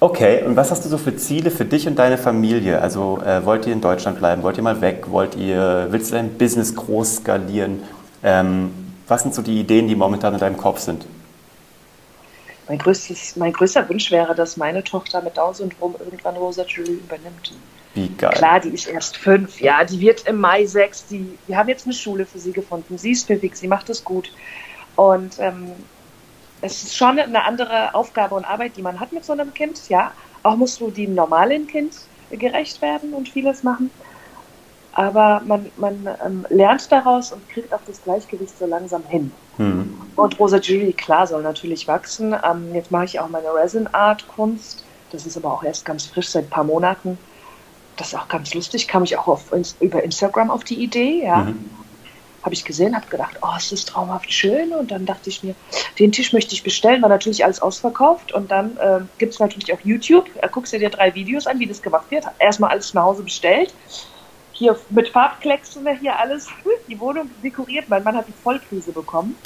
Okay, 0.00 0.42
und 0.44 0.56
was 0.56 0.70
hast 0.70 0.84
du 0.84 0.88
so 0.88 0.98
für 0.98 1.14
Ziele 1.14 1.50
für 1.50 1.64
dich 1.64 1.86
und 1.86 1.96
deine 1.96 2.18
Familie? 2.18 2.80
Also 2.80 3.20
äh, 3.24 3.44
wollt 3.44 3.66
ihr 3.66 3.72
in 3.72 3.80
Deutschland 3.80 4.18
bleiben? 4.18 4.42
Wollt 4.42 4.56
ihr 4.56 4.62
mal 4.62 4.80
weg? 4.80 5.04
Wollt 5.10 5.36
ihr, 5.36 5.86
willst 5.90 6.10
du 6.10 6.16
dein 6.16 6.36
Business 6.36 6.74
groß 6.74 7.16
skalieren? 7.18 7.82
Ähm, 8.24 8.72
was 9.06 9.22
sind 9.22 9.34
so 9.34 9.42
die 9.42 9.60
Ideen, 9.60 9.86
die 9.86 9.94
momentan 9.94 10.34
in 10.34 10.40
deinem 10.40 10.56
Kopf 10.56 10.80
sind? 10.80 11.06
Mein, 12.66 12.78
größtes, 12.78 13.36
mein 13.36 13.52
größter 13.52 13.88
Wunsch 13.88 14.10
wäre, 14.10 14.34
dass 14.34 14.56
meine 14.56 14.82
Tochter 14.82 15.20
mit 15.22 15.36
Down-Syndrom 15.36 15.94
irgendwann 15.98 16.36
Rosa 16.36 16.64
Julie 16.66 16.94
übernimmt. 16.94 17.52
Wie 17.94 18.08
geil. 18.08 18.30
Klar, 18.30 18.60
die 18.60 18.70
ist 18.70 18.86
erst 18.86 19.16
fünf, 19.16 19.60
ja, 19.60 19.84
die 19.84 20.00
wird 20.00 20.26
im 20.26 20.40
Mai 20.40 20.64
sechs. 20.64 21.06
Die, 21.06 21.38
wir 21.46 21.56
haben 21.56 21.68
jetzt 21.68 21.86
eine 21.86 21.94
Schule 21.94 22.24
für 22.24 22.38
sie 22.38 22.52
gefunden. 22.52 22.96
Sie 22.96 23.10
ist 23.10 23.26
pfiffig, 23.26 23.54
sie 23.54 23.68
macht 23.68 23.90
es 23.90 24.02
gut. 24.02 24.32
Und 24.96 25.38
ähm, 25.38 25.72
es 26.62 26.82
ist 26.84 26.96
schon 26.96 27.18
eine 27.18 27.44
andere 27.44 27.94
Aufgabe 27.94 28.34
und 28.34 28.44
Arbeit, 28.44 28.76
die 28.76 28.82
man 28.82 28.98
hat 28.98 29.12
mit 29.12 29.24
so 29.24 29.32
einem 29.32 29.52
Kind. 29.52 29.88
Ja, 29.88 30.12
auch 30.42 30.56
musst 30.56 30.80
du 30.80 30.90
dem 30.90 31.14
normalen 31.14 31.66
Kind 31.66 31.94
gerecht 32.30 32.80
werden 32.80 33.12
und 33.12 33.28
vieles 33.28 33.62
machen. 33.62 33.90
Aber 34.94 35.42
man, 35.46 35.70
man 35.76 36.06
ähm, 36.24 36.46
lernt 36.50 36.90
daraus 36.92 37.32
und 37.32 37.46
kriegt 37.48 37.72
auch 37.72 37.80
das 37.86 38.02
Gleichgewicht 38.02 38.58
so 38.58 38.66
langsam 38.66 39.02
hin. 39.08 39.32
Hm. 39.56 39.98
Und 40.16 40.38
Rosa 40.38 40.58
Julie, 40.58 40.92
klar, 40.92 41.26
soll 41.26 41.42
natürlich 41.42 41.88
wachsen. 41.88 42.34
Ähm, 42.44 42.74
jetzt 42.74 42.90
mache 42.90 43.06
ich 43.06 43.18
auch 43.18 43.28
meine 43.28 43.54
Resin 43.54 43.86
Art 43.92 44.26
Kunst. 44.28 44.84
Das 45.10 45.26
ist 45.26 45.36
aber 45.36 45.52
auch 45.52 45.64
erst 45.64 45.84
ganz 45.84 46.06
frisch, 46.06 46.28
seit 46.28 46.44
ein 46.44 46.50
paar 46.50 46.64
Monaten. 46.64 47.18
Das 47.96 48.08
ist 48.08 48.14
auch 48.14 48.28
ganz 48.28 48.54
lustig. 48.54 48.88
Kam 48.88 49.04
ich 49.04 49.16
auch 49.18 49.28
auf, 49.28 49.52
über 49.80 50.02
Instagram 50.02 50.50
auf 50.50 50.64
die 50.64 50.82
Idee, 50.82 51.24
ja. 51.24 51.44
Mhm. 51.44 51.70
Habe 52.42 52.54
ich 52.54 52.64
gesehen, 52.64 52.96
habe 52.96 53.06
gedacht, 53.06 53.36
oh, 53.40 53.54
es 53.56 53.70
ist 53.70 53.88
traumhaft 53.90 54.32
schön. 54.32 54.72
Und 54.72 54.90
dann 54.90 55.06
dachte 55.06 55.30
ich 55.30 55.44
mir, 55.44 55.54
den 56.00 56.10
Tisch 56.10 56.32
möchte 56.32 56.54
ich 56.54 56.64
bestellen. 56.64 57.00
War 57.00 57.08
natürlich 57.08 57.44
alles 57.44 57.62
ausverkauft. 57.62 58.32
Und 58.32 58.50
dann 58.50 58.76
äh, 58.78 59.00
gibt 59.18 59.34
es 59.34 59.38
natürlich 59.38 59.72
auch 59.72 59.80
YouTube. 59.84 60.28
Da 60.40 60.48
guckst 60.48 60.72
du 60.72 60.78
dir 60.78 60.90
drei 60.90 61.14
Videos 61.14 61.46
an, 61.46 61.60
wie 61.60 61.66
das 61.66 61.80
gemacht 61.80 62.10
wird. 62.10 62.24
Erstmal 62.40 62.70
alles 62.70 62.94
nach 62.94 63.04
Hause 63.04 63.22
bestellt. 63.22 63.72
Hier 64.50 64.76
mit 64.90 65.08
Farbklecksen 65.08 65.86
hier 66.00 66.18
alles. 66.18 66.48
Die 66.88 66.98
Wohnung 66.98 67.30
dekoriert. 67.44 67.88
Mein 67.88 68.02
Mann 68.02 68.16
hat 68.16 68.26
die 68.26 68.32
Vollkrise 68.32 68.90
bekommen. 68.90 69.36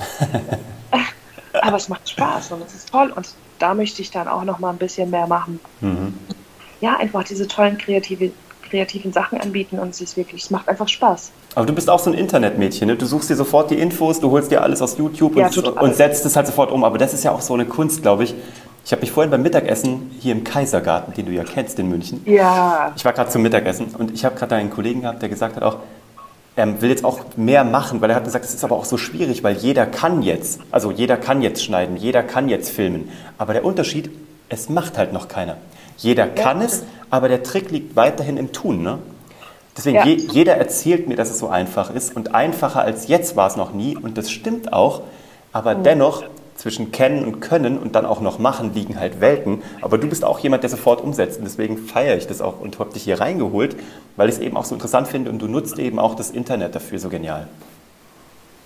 Aber 1.53 1.77
es 1.77 1.89
macht 1.89 2.09
Spaß 2.09 2.53
und 2.53 2.67
es 2.67 2.75
ist 2.75 2.91
toll. 2.91 3.13
Und 3.15 3.35
da 3.59 3.75
möchte 3.75 4.03
ich 4.03 4.11
dann 4.11 4.27
auch 4.29 4.45
noch 4.45 4.59
mal 4.59 4.71
ein 4.71 4.79
bisschen 4.79 5.11
mehr 5.11 5.27
machen. 5.27 5.61
Mhm. 5.81 6.15
Ja, 6.81 6.97
einfach 6.97 7.25
diese 7.25 7.47
tollen 7.49 7.79
kreative, 7.79 8.31
kreativen 8.69 9.13
Sachen 9.13 9.41
anbieten 9.41 9.79
und 9.79 9.91
es 9.91 10.01
ist 10.01 10.17
wirklich, 10.17 10.45
es 10.45 10.51
macht 10.51 10.69
einfach 10.69 10.89
Spaß. 10.89 11.31
Aber 11.55 11.67
du 11.67 11.73
bist 11.73 11.89
auch 11.89 11.99
so 11.99 12.11
ein 12.11 12.15
Internetmädchen, 12.19 12.89
ne? 12.89 12.97
Du 12.97 13.07
suchst 13.07 13.31
dir 13.31 13.37
sofort 13.37 13.71
die 13.71 13.79
Infos, 13.79 14.21
du 14.21 14.31
holst 14.31 14.51
dir 14.51 14.63
alles 14.63 14.83
aus 14.83 14.99
YouTube 14.99 15.37
Ja, 15.37 15.47
und, 15.47 15.69
und 15.69 15.95
setzt 15.95 16.27
es 16.27 16.37
halt 16.37 16.47
sofort 16.47 16.71
um. 16.71 16.85
Aber 16.85 16.99
das 16.99 17.15
ist 17.15 17.25
ja 17.25 17.33
auch 17.33 17.41
so 17.41 17.55
eine 17.55 17.65
Kunst, 17.65 18.03
glaube 18.03 18.25
ich. 18.25 18.35
Ich 18.85 18.93
habe 18.93 19.01
mich 19.01 19.11
vorhin 19.11 19.31
beim 19.31 19.43
Mittagessen 19.43 20.13
hier 20.21 20.33
im 20.33 20.45
Kaisergarten, 20.45 21.13
den 21.15 21.27
du 21.27 21.33
ja 21.33 21.43
kennst 21.43 21.79
in 21.79 21.89
München, 21.89 22.23
Ja, 22.25 22.93
Ich 22.95 23.05
war 23.05 23.13
gerade 23.13 23.31
zum 23.31 23.43
Mittagessen 23.43 23.89
und 23.99 24.13
ich 24.13 24.25
habe 24.25 24.37
gerade 24.37 24.55
einen 24.55 24.71
Kollegen 24.71 25.01
gehabt, 25.01 25.23
der 25.23 25.29
gesagt 25.29 25.57
hat 25.57 25.65
auch, 25.65 25.79
er 26.55 26.81
will 26.81 26.91
jetzt 26.91 27.05
auch 27.05 27.21
mehr 27.37 27.65
machen, 27.65 28.01
weil 28.01 28.11
er 28.11 28.17
hat 28.17 28.25
gesagt, 28.25 28.45
es 28.45 28.55
ist 28.55 28.63
aber 28.63 28.77
auch 28.77 28.85
so 28.85 28.97
schwierig, 28.97 29.43
weil 29.43 29.57
jeder 29.57 29.87
kann 29.87 30.23
jetzt, 30.23 30.61
also 30.71 30.93
jeder 30.93 31.17
kann 31.17 31.43
jetzt 31.43 31.65
schneiden, 31.65 31.97
jeder 31.97 32.23
kann 32.23 32.49
jetzt 32.49 32.71
filmen. 32.71 33.11
Aber 33.39 33.53
der 33.53 33.65
Unterschied, 33.65 34.09
es 34.49 34.69
macht 34.69 34.99
halt 34.99 35.13
noch 35.13 35.29
keiner. 35.29 35.57
Jeder 35.99 36.27
kann 36.27 36.61
es, 36.61 36.85
aber 37.11 37.29
der 37.29 37.43
Trick 37.43 37.71
liegt 37.71 37.97
weiterhin 37.97 38.37
im 38.37 38.53
Tun. 38.53 38.83
Ne? 38.83 38.99
Deswegen, 39.77 39.97
Ja. 39.97 40.05
je, 40.05 40.15
jeder 40.15 40.57
erzählt 40.57 41.09
mir, 41.09 41.17
dass 41.17 41.31
es 41.31 41.39
so 41.39 41.49
einfach 41.49 41.91
ist 41.91 42.15
und 42.17 42.35
einfacher 42.35 42.83
als 42.83 43.09
jetzt 43.09 43.37
war 43.37 43.47
es 43.49 43.57
noch 43.57 43.73
nie 43.73 43.97
und 43.97 44.17
das 44.19 44.31
stimmt 44.31 44.73
auch, 44.73 45.03
aber 45.53 45.75
dennoch 45.75 46.25
zwischen 46.57 46.91
kennen 46.91 47.25
und 47.27 47.41
können 47.41 47.77
und 47.79 47.95
dann 47.95 48.07
auch 48.07 48.21
noch 48.23 48.39
machen 48.39 48.73
liegen 48.73 48.99
halt 48.99 49.21
Welten. 49.21 49.63
Aber 49.83 49.99
du 49.99 50.07
bist 50.07 50.25
auch 50.25 50.39
jemand, 50.39 50.63
der 50.63 50.71
sofort 50.71 51.03
umsetzt 51.03 51.39
und 51.39 51.45
deswegen 51.45 51.77
feiere 51.77 52.17
ich 52.17 52.27
das 52.27 52.41
auch 52.41 52.61
und 52.61 52.79
habe 52.79 52.93
dich 52.95 53.03
hier 53.05 53.21
reingeholt, 53.21 53.77
weil 54.17 54.31
ich 54.31 54.37
es 54.37 54.41
eben 54.41 54.57
auch 54.57 54.65
so 54.65 54.75
interessant 54.75 55.07
finde 55.09 55.31
und 55.31 55.39
du 55.41 55.49
nutzt 55.49 55.79
eben 55.79 55.99
auch 55.99 56.15
das 56.15 56.31
Internet 56.31 56.75
dafür 56.75 56.99
so 56.99 57.09
genial. 57.11 57.47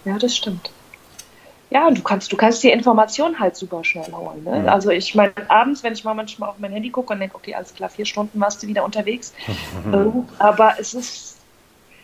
ja, 0.05 0.19
das 0.19 0.37
stimmt. 0.37 0.71
Ja, 1.71 1.87
und 1.87 1.97
du 1.97 2.03
kannst, 2.03 2.33
du 2.33 2.37
kannst 2.37 2.63
die 2.65 2.71
Informationen 2.71 3.39
halt 3.39 3.55
super 3.55 3.85
schnell 3.85 4.11
holen. 4.13 4.43
Ne? 4.43 4.61
Mhm. 4.61 4.69
Also 4.69 4.91
ich 4.91 5.15
meine, 5.15 5.33
abends, 5.49 5.85
wenn 5.85 5.93
ich 5.93 6.03
mal 6.03 6.15
manchmal 6.15 6.51
auf 6.51 6.59
mein 6.59 6.73
Handy 6.73 6.91
gucke 6.91 7.13
und 7.13 7.21
denke, 7.21 7.37
okay, 7.37 7.55
alles 7.55 7.73
klar, 7.75 7.89
vier 7.89 8.05
Stunden 8.05 8.41
warst 8.41 8.63
du 8.63 8.67
wieder 8.67 8.85
unterwegs. 8.85 9.33
Ähm, 9.93 10.29
aber 10.39 10.75
es 10.79 10.95
ist, 10.95 11.39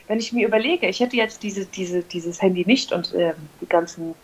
wenn 0.08 0.18
ich 0.18 0.32
mir 0.32 0.46
überlege, 0.46 0.88
ich 0.88 1.00
hätte 1.00 1.16
jetzt 1.16 1.42
diese, 1.42 1.66
diese, 1.66 2.02
dieses 2.02 2.40
Handy 2.40 2.64
nicht 2.66 2.92
und 2.92 3.12
ähm, 3.14 3.34
die 3.60 3.66
ganzen 3.66 4.14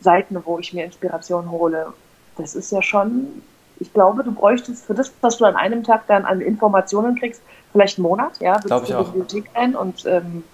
Seiten, 0.00 0.36
wo 0.44 0.58
ich 0.58 0.72
mir 0.72 0.84
Inspiration 0.84 1.50
hole, 1.50 1.92
das 2.36 2.54
ist 2.54 2.70
ja 2.70 2.82
schon, 2.82 3.42
ich 3.80 3.92
glaube, 3.92 4.24
du 4.24 4.32
bräuchtest 4.32 4.84
für 4.84 4.94
das, 4.94 5.12
was 5.20 5.38
du 5.38 5.44
an 5.44 5.56
einem 5.56 5.84
Tag 5.84 6.06
dann 6.06 6.24
an 6.24 6.40
Informationen 6.40 7.18
kriegst, 7.18 7.42
vielleicht 7.72 7.98
einen 7.98 8.06
Monat, 8.06 8.40
ja, 8.40 8.58
bis 8.58 8.70
zur. 8.86 9.04
Bibliothek 9.04 9.44
rein 9.54 9.74
und 9.74 10.04
ähm, 10.06 10.44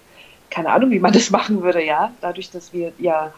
keine 0.49 0.69
Ahnung, 0.69 0.91
wie 0.91 0.99
man 0.99 1.13
das 1.13 1.29
machen 1.31 1.61
würde, 1.61 1.83
ja, 1.83 2.11
dadurch, 2.21 2.51
dass 2.51 2.73
wir 2.73 2.93
ja 2.97 3.33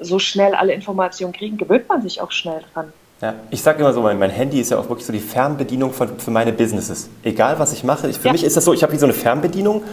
so 0.00 0.18
schnell 0.18 0.54
alle 0.54 0.72
Informationen 0.72 1.32
kriegen, 1.32 1.56
gewöhnt 1.56 1.88
man 1.88 2.02
sich 2.02 2.20
auch 2.20 2.30
schnell 2.30 2.60
dran. 2.74 2.92
Ja, 3.22 3.34
ich 3.50 3.62
sage 3.62 3.80
immer 3.80 3.94
so, 3.94 4.02
mein, 4.02 4.18
mein 4.18 4.30
Handy 4.30 4.60
ist 4.60 4.70
ja 4.70 4.78
auch 4.78 4.88
wirklich 4.90 5.06
so 5.06 5.12
die 5.12 5.20
Fernbedienung 5.20 5.92
von, 5.94 6.18
für 6.18 6.30
meine 6.30 6.52
Businesses. 6.52 7.08
Egal, 7.22 7.58
was 7.58 7.72
ich 7.72 7.82
mache, 7.82 8.08
ich, 8.08 8.18
für 8.18 8.26
Ja. 8.26 8.32
mich 8.32 8.44
ist 8.44 8.56
das 8.58 8.64
so, 8.66 8.74
ich 8.74 8.82
habe 8.82 8.92
wie 8.92 8.98
so 8.98 9.06
eine 9.06 9.14
Fernbedienung 9.14 9.84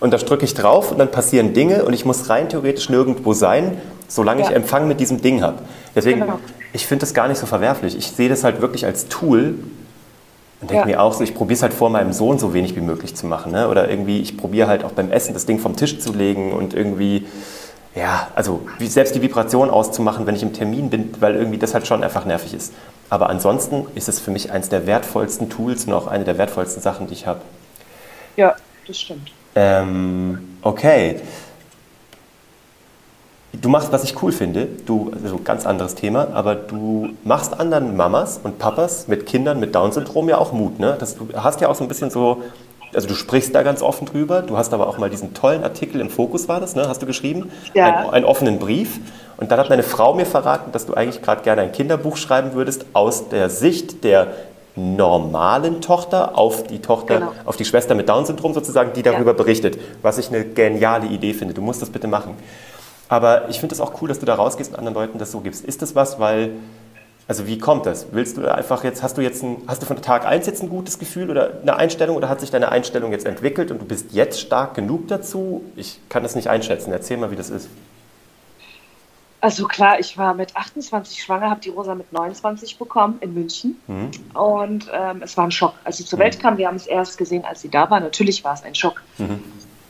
und 0.00 0.12
da 0.12 0.16
drücke 0.16 0.46
ich 0.46 0.54
drauf 0.54 0.90
und 0.90 0.98
dann 0.98 1.10
passieren 1.10 1.52
Dinge 1.52 1.84
und 1.84 1.92
ich 1.92 2.06
muss 2.06 2.30
rein 2.30 2.48
theoretisch 2.48 2.88
nirgendwo 2.88 3.34
sein, 3.34 3.76
solange 4.08 4.40
ich 4.42 4.48
Ja. 4.48 4.54
Empfang 4.54 4.88
mit 4.88 4.98
diesem 4.98 5.20
Ding 5.20 5.42
habe. 5.42 5.58
Deswegen, 5.94 6.20
Genau. 6.20 6.38
ich 6.72 6.86
finde 6.86 7.00
das 7.02 7.12
gar 7.12 7.28
nicht 7.28 7.36
so 7.38 7.44
verwerflich. 7.46 7.96
Ich 7.98 8.06
sehe 8.12 8.30
das 8.30 8.44
halt 8.44 8.62
wirklich 8.62 8.86
als 8.86 9.08
Tool 9.08 9.56
und 10.62 10.70
denke 10.70 10.76
Ja. 10.76 10.86
mir 10.86 11.02
auch 11.02 11.12
so, 11.12 11.22
ich 11.22 11.34
probiere 11.34 11.56
es 11.56 11.62
halt 11.62 11.74
vor 11.74 11.90
meinem 11.90 12.14
Sohn 12.14 12.38
so 12.38 12.54
wenig 12.54 12.76
wie 12.76 12.80
möglich 12.80 13.14
zu 13.14 13.26
machen. 13.26 13.52
Ne? 13.52 13.68
Oder 13.68 13.90
irgendwie, 13.90 14.20
ich 14.22 14.38
probiere 14.38 14.68
halt 14.68 14.84
auch 14.84 14.92
beim 14.92 15.10
Essen 15.12 15.34
das 15.34 15.44
Ding 15.44 15.58
vom 15.58 15.76
Tisch 15.76 15.98
zu 15.98 16.14
legen 16.14 16.52
und 16.54 16.72
irgendwie, 16.72 17.26
ja, 17.94 18.28
also 18.34 18.60
selbst 18.80 19.14
die 19.14 19.22
Vibration 19.22 19.68
auszumachen, 19.68 20.26
wenn 20.26 20.36
ich 20.36 20.42
im 20.42 20.52
Termin 20.52 20.90
bin, 20.90 21.12
weil 21.20 21.34
irgendwie 21.34 21.58
das 21.58 21.74
halt 21.74 21.86
schon 21.86 22.04
einfach 22.04 22.24
nervig 22.24 22.54
ist. 22.54 22.72
Aber 23.08 23.28
ansonsten 23.28 23.86
ist 23.96 24.08
es 24.08 24.20
für 24.20 24.30
mich 24.30 24.52
eines 24.52 24.68
der 24.68 24.86
wertvollsten 24.86 25.50
Tools 25.50 25.86
und 25.86 25.92
auch 25.92 26.06
eine 26.06 26.24
der 26.24 26.38
wertvollsten 26.38 26.80
Sachen, 26.80 27.08
die 27.08 27.14
ich 27.14 27.26
habe. 27.26 27.40
Ja, 28.36 28.54
das 28.86 29.00
stimmt. 29.00 29.32
Ähm, 29.56 30.56
okay. 30.62 31.20
Du 33.52 33.68
machst, 33.68 33.90
was 33.90 34.04
ich 34.04 34.22
cool 34.22 34.30
finde, 34.30 34.68
du, 34.86 35.10
also 35.22 35.40
ganz 35.42 35.66
anderes 35.66 35.96
Thema, 35.96 36.28
aber 36.32 36.54
du 36.54 37.10
machst 37.24 37.58
anderen 37.58 37.96
Mamas 37.96 38.38
und 38.40 38.60
Papas 38.60 39.08
mit 39.08 39.26
Kindern 39.26 39.58
mit 39.58 39.74
Down-Syndrom 39.74 40.28
ja 40.28 40.38
auch 40.38 40.52
Mut, 40.52 40.78
ne? 40.78 40.96
Das, 41.00 41.16
du 41.16 41.28
hast 41.34 41.60
ja 41.60 41.68
auch 41.68 41.74
so 41.74 41.84
ein 41.84 41.88
bisschen 41.88 42.10
so, 42.10 42.44
also 42.94 43.08
du 43.08 43.14
sprichst 43.14 43.54
da 43.54 43.62
ganz 43.62 43.82
offen 43.82 44.06
drüber, 44.06 44.42
du 44.42 44.56
hast 44.56 44.72
aber 44.74 44.88
auch 44.88 44.98
mal 44.98 45.10
diesen 45.10 45.34
tollen 45.34 45.62
Artikel 45.62 46.00
im 46.00 46.10
Fokus 46.10 46.48
war 46.48 46.60
das, 46.60 46.74
ne? 46.74 46.88
Hast 46.88 47.00
du 47.02 47.06
geschrieben? 47.06 47.50
Ja. 47.74 47.86
Ein, 47.86 48.10
einen 48.10 48.24
offenen 48.24 48.58
Brief. 48.58 48.98
Und 49.36 49.50
dann 49.50 49.58
hat 49.58 49.70
meine 49.70 49.82
Frau 49.82 50.14
mir 50.14 50.26
verraten, 50.26 50.72
dass 50.72 50.86
du 50.86 50.94
eigentlich 50.94 51.22
gerade 51.22 51.42
gerne 51.42 51.62
ein 51.62 51.72
Kinderbuch 51.72 52.16
schreiben 52.16 52.52
würdest 52.54 52.86
aus 52.92 53.28
der 53.28 53.48
Sicht 53.48 54.04
der 54.04 54.28
normalen 54.76 55.80
Tochter 55.80 56.36
auf 56.38 56.64
die 56.64 56.80
Tochter, 56.80 57.18
Genau. 57.18 57.32
auf 57.44 57.56
die 57.56 57.64
Schwester 57.64 57.94
mit 57.94 58.08
Down-Syndrom 58.08 58.54
sozusagen, 58.54 58.92
die 58.92 59.02
darüber 59.02 59.34
berichtet, 59.34 59.78
was 60.02 60.18
ich 60.18 60.28
eine 60.28 60.44
geniale 60.44 61.06
Idee 61.06 61.32
finde. 61.34 61.54
Du 61.54 61.62
musst 61.62 61.82
das 61.82 61.90
bitte 61.90 62.06
machen. 62.06 62.34
Aber 63.08 63.48
ich 63.48 63.58
finde 63.58 63.74
es 63.74 63.80
auch 63.80 64.00
cool, 64.00 64.08
dass 64.08 64.20
du 64.20 64.26
da 64.26 64.34
rausgehst 64.34 64.70
und 64.70 64.78
anderen 64.78 64.94
Leuten 64.94 65.18
das 65.18 65.32
so 65.32 65.40
gibst. 65.40 65.64
Ist 65.64 65.82
das 65.82 65.94
was, 65.96 66.20
weil, 66.20 66.52
also 67.30 67.46
wie 67.46 67.58
kommt 67.58 67.86
das? 67.86 68.08
Willst 68.10 68.38
du 68.38 68.52
einfach 68.52 68.82
jetzt, 68.82 69.04
hast 69.04 69.16
du 69.16 69.22
jetzt 69.22 69.44
ein, 69.44 69.62
hast 69.68 69.80
du 69.80 69.86
von 69.86 70.02
Tag 70.02 70.26
1 70.26 70.48
jetzt 70.48 70.64
ein 70.64 70.68
gutes 70.68 70.98
Gefühl 70.98 71.30
oder 71.30 71.60
eine 71.62 71.76
Einstellung 71.76 72.16
oder 72.16 72.28
hat 72.28 72.40
sich 72.40 72.50
deine 72.50 72.70
Einstellung 72.70 73.12
jetzt 73.12 73.24
entwickelt 73.24 73.70
und 73.70 73.80
du 73.80 73.84
bist 73.84 74.06
jetzt 74.10 74.40
stark 74.40 74.74
genug 74.74 75.06
dazu? 75.06 75.62
Ich 75.76 76.00
kann 76.08 76.24
das 76.24 76.34
nicht 76.34 76.48
einschätzen. 76.48 76.90
Erzähl 76.90 77.18
mal, 77.18 77.30
wie 77.30 77.36
das 77.36 77.48
ist. 77.48 77.68
Also 79.40 79.68
klar, 79.68 80.00
ich 80.00 80.18
war 80.18 80.34
mit 80.34 80.56
28 80.56 81.22
schwanger, 81.22 81.50
habe 81.50 81.60
die 81.60 81.68
Rosa 81.68 81.94
mit 81.94 82.12
29 82.12 82.76
bekommen 82.78 83.18
in 83.20 83.32
München. 83.32 83.80
Mhm. 83.86 84.10
Und 84.34 84.90
ähm, 84.92 85.22
es 85.22 85.36
war 85.36 85.44
ein 85.44 85.52
Schock. 85.52 85.74
Als 85.84 85.98
sie 85.98 86.04
zur 86.04 86.18
Welt 86.18 86.40
kam, 86.40 86.58
wir 86.58 86.66
haben 86.66 86.74
es 86.74 86.88
erst 86.88 87.16
gesehen, 87.16 87.44
als 87.44 87.60
sie 87.60 87.68
da 87.68 87.88
war. 87.88 88.00
Natürlich 88.00 88.42
war 88.42 88.54
es 88.54 88.64
ein 88.64 88.74
Schock. 88.74 89.04
Mhm. 89.18 89.40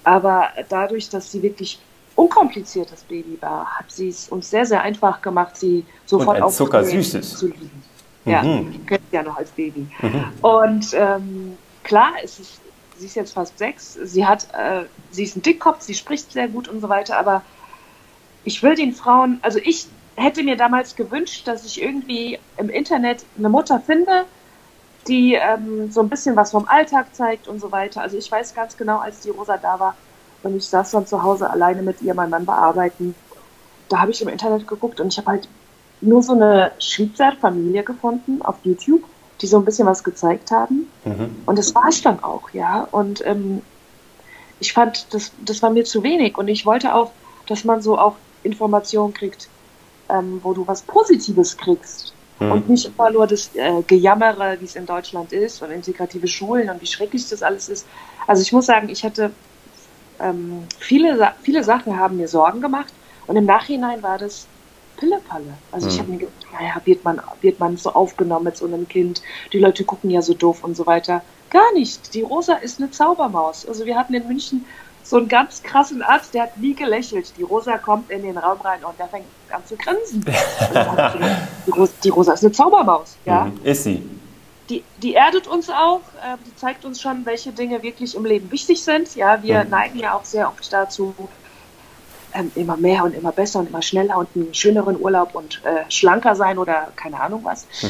Aber 0.05 0.48
dadurch, 0.68 1.09
dass 1.09 1.33
sie 1.33 1.42
wirklich 1.42 1.79
unkompliziertes 2.20 3.02
Baby 3.04 3.38
war, 3.40 3.66
hat 3.78 3.90
sie 3.90 4.09
es 4.09 4.28
uns 4.28 4.50
sehr, 4.50 4.66
sehr 4.66 4.83
einfach 4.83 5.22
gemacht, 5.22 5.56
sie 5.56 5.85
sofort 6.06 6.40
aufzunehmen 6.42 6.70
zuckersüßes. 6.72 7.38
zu 7.38 7.46
lieben. 7.46 7.83
Ja, 8.26 8.42
Mhm. 8.42 8.85
kennt 8.87 9.02
sie 9.11 9.16
ja 9.16 9.22
noch 9.22 9.37
als 9.38 9.50
Baby. 9.50 9.87
Mhm. 10.02 10.24
Und 10.42 10.87
ähm, 10.94 11.56
klar, 11.83 12.11
es 12.22 12.38
ist, 12.38 12.61
sie 12.98 13.06
ist 13.06 13.16
jetzt 13.16 13.33
fast 13.33 13.56
sechs, 13.59 13.94
sie 14.04 14.26
hat, 14.26 14.46
äh, 14.52 14.85
sie 15.11 15.24
ist 15.24 15.37
ein 15.37 15.42
Dickkopf, 15.42 15.80
sie 15.80 15.94
spricht 15.94 16.30
sehr 16.33 16.48
gut 16.48 16.68
und 16.68 16.80
so 16.83 16.88
weiter, 16.90 17.18
aber 17.18 17.42
ich 18.44 18.62
will 18.62 18.74
den 18.74 18.92
Frauen, 18.92 19.38
also 19.42 19.59
ich 19.62 19.87
hätte 20.16 20.42
mir 20.42 20.56
damals 20.56 20.96
gewünscht, 20.96 21.48
dass 21.48 21.64
ich 21.64 21.80
irgendwie 21.83 22.38
im 22.59 22.68
Internet 22.68 23.24
eine 23.38 23.48
Mutter 23.48 23.80
finde, 23.80 24.24
die 25.09 25.35
ähm, 25.35 25.90
so 25.90 26.00
ein 26.02 26.11
bisschen 26.11 26.37
was 26.37 26.50
vom 26.50 26.68
Alltag 26.68 27.06
zeigt 27.14 27.48
und 27.48 27.59
so 27.59 27.72
weiter. 27.72 28.02
Also 28.02 28.18
ich 28.18 28.30
weiß 28.30 28.54
ganz 28.54 28.76
genau, 28.76 28.98
als 28.98 29.20
die 29.20 29.30
Rosa 29.30 29.56
da 29.56 29.80
war, 29.80 29.94
Und 30.42 30.57
ich 30.57 30.66
saß 30.66 30.92
dann 30.92 31.07
zu 31.07 31.22
Hause 31.22 31.50
alleine 31.50 31.83
mit 31.83 32.00
ihr, 32.03 32.14
mein 32.14 32.31
Mann 32.31 32.46
bearbeiten. 32.46 33.14
Da 33.88 34.00
habe 34.00 34.11
ich 34.11 34.22
im 34.22 34.29
Internet 34.29 34.66
geguckt 34.66 35.00
und 35.00 35.09
ich 35.09 35.18
habe 35.18 35.29
halt 35.29 35.48
nur 36.00 36.22
so 36.22 36.33
eine 36.33 36.72
Schweizer 36.79 37.33
Familie 37.40 37.83
gefunden 37.83 38.40
auf 38.42 38.57
YouTube, 38.62 39.03
die 39.40 39.46
so 39.46 39.59
ein 39.59 39.64
bisschen 39.64 39.87
was 39.87 40.03
gezeigt 40.05 40.50
haben. 40.50 40.88
Mhm. 41.05 41.37
Und 41.46 41.59
das 41.59 41.74
war 41.74 41.88
es 41.88 42.03
dann 42.03 42.22
auch, 42.22 42.50
ja. 42.50 42.87
Und 42.90 43.24
ähm, 43.26 43.62
ich 44.61 44.72
fand, 44.72 45.12
das, 45.12 45.33
das 45.44 45.62
war 45.62 45.70
mir 45.70 45.85
zu 45.85 46.03
wenig. 46.03 46.38
Und 46.38 46.48
ich 46.48 46.64
wollte 46.66 46.94
auch, 46.94 47.11
dass 47.46 47.64
man 47.64 47.83
so 47.83 47.98
auch 47.98 48.16
Informationen 48.42 49.12
kriegt, 49.12 49.48
ähm, 50.09 50.40
wo 50.42 50.53
du 50.55 50.66
was 50.66 50.83
Positives 50.83 51.57
kriegst. 51.57 52.14
Mhm. 52.38 52.53
Und 52.53 52.68
nicht 52.68 52.87
immer 52.87 53.11
nur 53.11 53.26
das 53.26 53.50
äh, 53.55 53.83
Gejammere, 53.87 54.57
wie 54.61 54.64
es 54.64 54.76
in 54.76 54.87
Deutschland 54.87 55.33
ist 55.33 55.62
und 55.62 55.70
integrative 55.70 56.29
Schulen 56.29 56.70
und 56.70 56.81
wie 56.81 56.87
schrecklich 56.87 57.29
das 57.29 57.42
alles 57.42 57.68
ist. 57.68 57.87
Also 58.26 58.42
ich 58.42 58.53
muss 58.53 58.66
sagen, 58.66 58.88
ich 58.88 59.05
hatte 59.05 59.33
ähm, 60.22 60.64
viele, 60.78 61.33
viele 61.42 61.64
Sachen 61.64 61.98
haben 61.98 62.16
mir 62.16 62.28
Sorgen 62.28 62.61
gemacht 62.61 62.92
und 63.26 63.37
im 63.37 63.46
Nachhinein 63.46 64.02
war 64.02 64.18
das 64.18 64.46
Pillepalle. 64.96 65.54
Also 65.72 65.87
mhm. 65.87 65.92
ich 65.92 65.98
habe 65.98 66.11
mir 66.11 66.18
gedacht, 66.18 66.46
naja, 66.52 66.80
wird 66.85 67.04
man, 67.04 67.20
wird 67.40 67.59
man 67.59 67.76
so 67.76 67.92
aufgenommen 67.92 68.44
mit 68.44 68.56
so 68.56 68.66
einem 68.66 68.87
Kind? 68.88 69.22
Die 69.52 69.59
Leute 69.59 69.85
gucken 69.85 70.11
ja 70.11 70.22
so 70.22 70.35
doof 70.35 70.62
und 70.62 70.76
so 70.76 70.87
weiter. 70.87 71.22
Gar 71.50 71.72
nicht. 71.74 72.14
Die 72.14 72.22
Rosa 72.22 72.54
ist 72.54 72.80
eine 72.80 72.90
Zaubermaus. 72.90 73.66
Also 73.66 73.87
wir 73.87 73.96
hatten 73.96 74.14
in 74.14 74.26
München 74.28 74.64
so 75.02 75.16
einen 75.16 75.28
ganz 75.28 75.62
krassen 75.62 76.02
Arzt, 76.02 76.35
der 76.35 76.44
hat 76.44 76.59
nie 76.59 76.74
gelächelt. 76.74 77.33
Die 77.37 77.42
Rosa 77.42 77.78
kommt 77.78 78.11
in 78.11 78.22
den 78.22 78.38
Raum 78.38 78.61
rein 78.61 78.85
und 78.85 78.98
der 78.98 79.09
fängt 79.09 79.26
an 79.50 79.62
zu 79.66 79.76
grinsen. 79.76 80.24
die, 81.66 81.70
Rosa, 81.70 81.92
die, 82.04 82.09
Rosa, 82.11 82.33
ist 82.35 82.44
eine 82.44 82.52
Zaubermaus, 82.52 83.16
ja. 83.24 83.46
Mhm. 83.46 83.61
Ist 83.64 83.85
sie. 83.85 84.02
Die, 84.70 84.85
die 85.02 85.14
erdet 85.14 85.46
uns 85.48 85.68
auch, 85.68 86.00
äh, 86.22 86.37
die 86.46 86.54
zeigt 86.56 86.85
uns 86.85 87.00
schon, 87.00 87.26
welche 87.26 87.52
Dinge 87.52 87.83
wirklich 87.83 88.14
im 88.14 88.24
Leben 88.24 88.50
wichtig 88.50 88.83
sind. 88.83 89.14
Ja, 89.16 89.42
wir 89.42 89.64
mhm. 89.64 89.70
neigen 89.70 89.98
ja 89.98 90.14
auch 90.14 90.24
sehr 90.24 90.48
oft 90.48 90.72
dazu, 90.72 91.14
ähm, 92.33 92.52
immer 92.54 92.76
mehr 92.76 93.04
und 93.04 93.14
immer 93.14 93.33
besser 93.33 93.59
und 93.59 93.68
immer 93.68 93.83
schneller 93.83 94.16
und 94.16 94.28
einen 94.35 94.54
schöneren 94.54 94.98
Urlaub 94.98 95.35
und 95.35 95.61
äh, 95.64 95.90
schlanker 95.90 96.37
sein 96.37 96.56
oder 96.59 96.92
keine 96.94 97.20
Ahnung 97.20 97.40
was. 97.44 97.66
Mhm. 97.83 97.88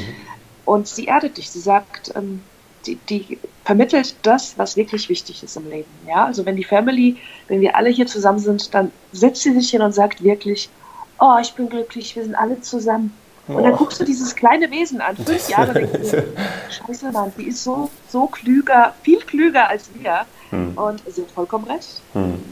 Und 0.64 0.88
sie 0.88 1.06
erdet 1.06 1.36
dich. 1.36 1.50
Sie 1.50 1.60
sagt, 1.60 2.12
ähm, 2.16 2.42
die, 2.86 2.96
die 2.96 3.38
vermittelt 3.64 4.14
das, 4.22 4.56
was 4.56 4.76
wirklich 4.76 5.08
wichtig 5.08 5.42
ist 5.42 5.56
im 5.56 5.68
Leben. 5.68 5.90
Ja, 6.08 6.24
also 6.24 6.46
wenn 6.46 6.56
die 6.56 6.64
Family, 6.64 7.18
wenn 7.48 7.60
wir 7.60 7.76
alle 7.76 7.90
hier 7.90 8.06
zusammen 8.06 8.38
sind, 8.38 8.72
dann 8.74 8.90
setzt 9.12 9.42
sie 9.42 9.52
sich 9.52 9.70
hin 9.70 9.82
und 9.82 9.92
sagt 9.92 10.22
wirklich, 10.22 10.70
oh, 11.18 11.36
ich 11.40 11.52
bin 11.52 11.68
glücklich, 11.68 12.16
wir 12.16 12.24
sind 12.24 12.34
alle 12.34 12.60
zusammen. 12.62 13.14
Und 13.56 13.64
dann 13.64 13.76
guckst 13.76 14.00
du 14.00 14.04
dieses 14.04 14.34
kleine 14.34 14.70
Wesen 14.70 15.00
an, 15.00 15.16
fünf 15.16 15.48
Jahre, 15.48 15.74
denkst 15.86 16.10
du, 16.10 16.24
scheiße, 16.70 17.12
Mann, 17.12 17.32
die 17.36 17.48
ist 17.48 17.64
so, 17.64 17.90
so 18.08 18.26
klüger, 18.26 18.94
viel 19.02 19.20
klüger 19.20 19.68
als 19.68 19.90
wir. 19.94 20.26
Hm. 20.50 20.76
Und 20.76 21.02
sie 21.08 21.22
hat 21.22 21.30
vollkommen 21.30 21.64
recht. 21.66 22.02
Hm. 22.12 22.42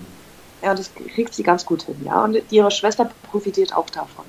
Ja, 0.63 0.75
das 0.75 0.91
kriegt 0.95 1.35
sie 1.35 1.43
ganz 1.43 1.65
gut 1.65 1.83
hin, 1.83 1.97
ja. 2.05 2.25
Und 2.25 2.37
ihre 2.51 2.71
Schwester 2.71 3.11
profitiert 3.31 3.75
auch 3.77 3.89
davon, 3.91 4.25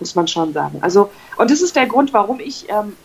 muss 0.00 0.14
man 0.14 0.26
schon 0.26 0.52
sagen. 0.52 0.78
Also, 0.80 1.10
und 1.36 1.50
das 1.50 1.60
ist 1.60 1.76
der 1.76 1.86
Grund, 1.86 2.12
warum 2.12 2.40
ich 2.40 2.68
ähm, 2.70 2.96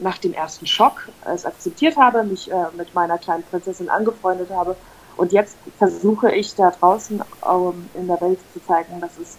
nach 0.00 0.18
dem 0.18 0.32
ersten 0.32 0.66
Schock 0.66 1.08
es 1.24 1.44
akzeptiert 1.44 1.96
habe, 1.96 2.22
mich 2.22 2.50
äh, 2.50 2.66
mit 2.76 2.94
meiner 2.94 3.18
kleinen 3.18 3.42
Prinzessin 3.44 3.88
angefreundet 3.88 4.50
habe. 4.50 4.76
Und 5.16 5.32
jetzt 5.32 5.56
versuche 5.78 6.32
ich 6.32 6.54
da 6.54 6.70
draußen 6.70 7.22
ähm, 7.48 7.88
in 7.94 8.06
der 8.06 8.20
Welt 8.20 8.38
zu 8.52 8.64
zeigen, 8.64 9.00
dass 9.00 9.18
es, 9.20 9.36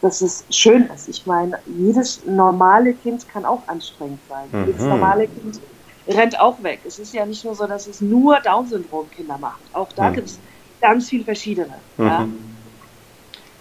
dass 0.00 0.20
es 0.20 0.44
schön 0.50 0.88
ist. 0.94 1.08
Ich 1.08 1.26
meine, 1.26 1.58
jedes 1.66 2.24
normale 2.26 2.94
Kind 2.94 3.28
kann 3.28 3.44
auch 3.44 3.66
anstrengend 3.66 4.20
sein. 4.28 4.48
Mhm. 4.52 4.66
Jedes 4.66 4.82
normale 4.82 5.28
Kind 5.28 5.60
rennt 6.08 6.38
auch 6.38 6.62
weg. 6.62 6.80
Es 6.84 6.98
ist 6.98 7.14
ja 7.14 7.26
nicht 7.26 7.44
nur 7.44 7.54
so, 7.54 7.66
dass 7.66 7.86
es 7.86 8.00
nur 8.00 8.38
Down-Syndrom-Kinder 8.40 9.38
macht. 9.38 9.60
Auch 9.72 9.88
da 9.92 10.10
mhm. 10.10 10.14
gibt 10.14 10.28
es 10.28 10.38
ganz 10.80 11.08
viele 11.08 11.24
verschiedene. 11.24 11.74
Mhm. 11.96 12.06
Ja? 12.06 12.28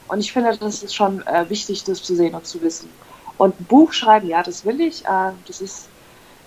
Und 0.08 0.20
ich 0.20 0.32
finde, 0.32 0.56
das 0.56 0.84
ist 0.84 0.94
schon 0.94 1.26
äh, 1.26 1.50
wichtig, 1.50 1.84
das 1.84 2.04
zu 2.04 2.16
sehen 2.16 2.36
und 2.36 2.46
zu 2.46 2.62
wissen. 2.62 2.90
Und 3.38 3.60
ein 3.60 3.66
Buch 3.66 3.92
schreiben, 3.92 4.28
ja, 4.28 4.44
das 4.44 4.66
will 4.66 4.80
ich. 4.82 5.04
Äh, 5.06 5.32
das 5.48 5.62
ist 5.62 5.90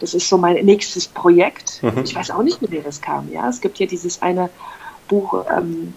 das 0.01 0.15
ist 0.15 0.29
so 0.29 0.39
mein 0.39 0.65
nächstes 0.65 1.09
Projekt. 1.09 1.83
Mhm. 1.83 2.05
Ich 2.05 2.15
weiß 2.15 2.31
auch 2.31 2.43
nicht, 2.43 2.59
wie 2.61 2.81
das 2.81 3.01
kam. 3.01 3.31
Ja, 3.33 3.49
es 3.49 3.61
gibt 3.61 3.79
hier 3.79 3.87
dieses 3.87 4.23
eine 4.23 4.51
Buch 5.09 5.45
ähm, 5.51 5.95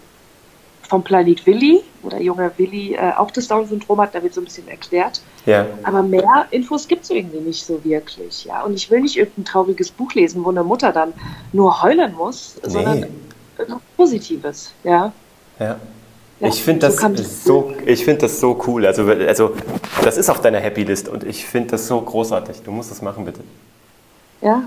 vom 0.92 1.04
Planet 1.04 1.46
Willi, 1.46 1.82
wo 2.02 2.10
der 2.10 2.22
junge 2.22 2.52
Willi 2.58 2.96
äh, 2.96 3.14
auch 3.16 3.32
das 3.32 3.48
Down-Syndrom 3.48 4.02
hat. 4.02 4.14
Da 4.14 4.22
wird 4.22 4.34
so 4.34 4.42
ein 4.42 4.44
bisschen 4.44 4.68
erklärt. 4.68 5.22
Ja. 5.46 5.66
Aber 5.84 6.04
mehr 6.04 6.48
Infos 6.52 6.86
gibt 6.86 7.06
es 7.06 7.10
irgendwie 7.10 7.40
nicht 7.40 7.66
so 7.66 7.82
wirklich. 7.86 8.44
Ja, 8.44 8.64
und 8.64 8.74
ich 8.74 8.92
will 8.92 9.00
nicht 9.00 9.16
irgendein 9.16 9.46
trauriges 9.46 9.90
Buch 9.90 10.14
lesen, 10.16 10.44
wo 10.44 10.50
eine 10.50 10.66
Mutter 10.66 10.92
dann 10.92 11.14
nur 11.54 11.82
heulen 11.82 12.14
muss, 12.14 12.58
nee. 12.62 12.70
sondern 12.70 13.06
etwas 13.58 13.78
Positives. 13.96 14.74
Ja. 14.84 15.14
Ja. 15.60 15.80
Ja, 16.42 16.48
ich 16.48 16.62
finde 16.62 16.88
das, 16.88 16.98
so, 17.46 17.72
find 17.86 18.22
das 18.22 18.40
so 18.40 18.62
cool. 18.68 18.86
Also, 18.86 19.04
also, 19.04 19.56
das 20.04 20.18
ist 20.18 20.30
auf 20.30 20.42
deiner 20.42 20.60
Happy 20.60 20.84
List 20.84 21.08
und 21.08 21.24
ich 21.24 21.46
finde 21.46 21.70
das 21.70 21.88
so 21.88 22.02
großartig. 22.02 22.64
Du 22.64 22.72
musst 22.72 22.92
das 22.92 23.02
machen, 23.02 23.24
bitte. 23.24 23.42
Ja, 24.42 24.64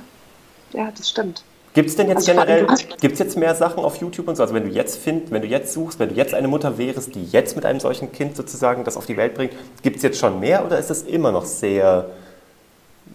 ja, 0.72 0.90
das 0.96 1.10
stimmt. 1.10 1.42
Gibt 1.74 1.88
es 1.88 1.96
denn 1.96 2.06
jetzt 2.06 2.28
also 2.28 2.32
generell, 2.32 2.66
gibt 3.00 3.18
jetzt 3.18 3.36
mehr 3.36 3.54
Sachen 3.56 3.84
auf 3.84 3.96
YouTube 3.96 4.28
und 4.28 4.36
so? 4.36 4.44
Also 4.44 4.54
wenn 4.54 4.62
du 4.62 4.70
jetzt 4.70 4.96
findest, 4.96 5.32
wenn 5.32 5.42
du 5.42 5.48
jetzt 5.48 5.72
suchst, 5.72 5.98
wenn 5.98 6.08
du 6.08 6.14
jetzt 6.14 6.32
eine 6.32 6.46
Mutter 6.46 6.78
wärst, 6.78 7.16
die 7.16 7.24
jetzt 7.24 7.56
mit 7.56 7.66
einem 7.66 7.80
solchen 7.80 8.12
Kind 8.12 8.36
sozusagen 8.36 8.84
das 8.84 8.96
auf 8.96 9.06
die 9.06 9.16
Welt 9.16 9.34
bringt, 9.34 9.52
gibt 9.82 9.96
es 9.96 10.02
jetzt 10.04 10.18
schon 10.18 10.38
mehr 10.38 10.64
oder 10.64 10.78
ist 10.78 10.90
es 10.90 11.02
immer 11.02 11.32
noch 11.32 11.44
sehr 11.44 12.10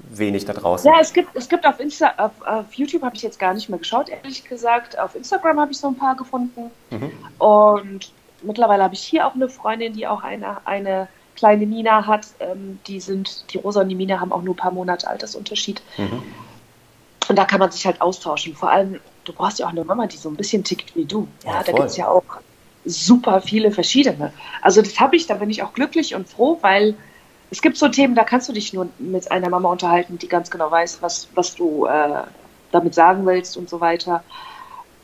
wenig 0.09 0.43
da 0.43 0.51
draußen? 0.51 0.91
Ja, 0.91 0.99
es 0.99 1.13
gibt, 1.13 1.29
es 1.35 1.47
gibt 1.47 1.65
auf, 1.65 1.79
Insta, 1.79 2.11
auf, 2.17 2.31
auf 2.45 2.73
YouTube 2.73 3.01
habe 3.03 3.15
ich 3.15 3.21
jetzt 3.21 3.39
gar 3.39 3.53
nicht 3.53 3.69
mehr 3.69 3.79
geschaut, 3.79 4.09
ehrlich 4.09 4.43
gesagt. 4.43 4.99
Auf 4.99 5.15
Instagram 5.15 5.57
habe 5.57 5.71
ich 5.71 5.77
so 5.77 5.87
ein 5.87 5.95
paar 5.95 6.17
gefunden. 6.17 6.69
Mhm. 6.89 7.11
Und 7.37 8.11
mittlerweile 8.41 8.83
habe 8.83 8.93
ich 8.93 9.01
hier 9.01 9.25
auch 9.25 9.35
eine 9.35 9.47
Freundin, 9.47 9.93
die 9.93 10.05
auch 10.05 10.21
eine, 10.21 10.57
eine 10.65 11.07
kleine 11.37 11.65
Nina 11.65 12.05
hat. 12.05 12.27
Ähm, 12.41 12.79
die 12.87 12.99
sind, 12.99 13.45
die 13.53 13.57
Rosa 13.57 13.81
und 13.81 13.89
die 13.89 13.95
Mina 13.95 14.19
haben 14.19 14.33
auch 14.33 14.41
nur 14.41 14.53
ein 14.53 14.57
paar 14.57 14.71
Monate 14.71 15.07
Altersunterschied. 15.07 15.81
Mhm. 15.97 16.23
Und 17.29 17.35
da 17.35 17.45
kann 17.45 17.59
man 17.59 17.71
sich 17.71 17.85
halt 17.85 18.01
austauschen. 18.01 18.55
Vor 18.55 18.71
allem, 18.71 18.99
du 19.23 19.33
brauchst 19.33 19.59
ja 19.59 19.67
auch 19.67 19.71
eine 19.71 19.85
Mama, 19.85 20.07
die 20.07 20.17
so 20.17 20.29
ein 20.29 20.35
bisschen 20.35 20.63
tickt 20.63 20.95
wie 20.95 21.05
du. 21.05 21.27
Ja, 21.45 21.53
ja 21.53 21.63
da 21.63 21.71
gibt 21.71 21.85
es 21.85 21.95
ja 21.95 22.07
auch 22.07 22.23
super 22.85 23.39
viele 23.41 23.71
verschiedene. 23.71 24.33
Also 24.63 24.81
das 24.81 24.99
habe 24.99 25.15
ich, 25.15 25.27
da 25.27 25.35
bin 25.35 25.51
ich 25.51 25.61
auch 25.61 25.73
glücklich 25.73 26.15
und 26.15 26.27
froh, 26.27 26.57
weil 26.61 26.95
es 27.51 27.61
gibt 27.61 27.77
so 27.77 27.87
Themen, 27.87 28.15
da 28.15 28.23
kannst 28.23 28.49
du 28.49 28.53
dich 28.53 28.73
nur 28.73 28.89
mit 28.97 29.31
einer 29.31 29.49
Mama 29.49 29.69
unterhalten, 29.69 30.17
die 30.17 30.27
ganz 30.27 30.49
genau 30.49 30.71
weiß, 30.71 31.01
was, 31.01 31.27
was 31.35 31.55
du 31.55 31.85
äh, 31.85 32.23
damit 32.71 32.95
sagen 32.95 33.25
willst 33.27 33.57
und 33.57 33.69
so 33.69 33.79
weiter. 33.79 34.23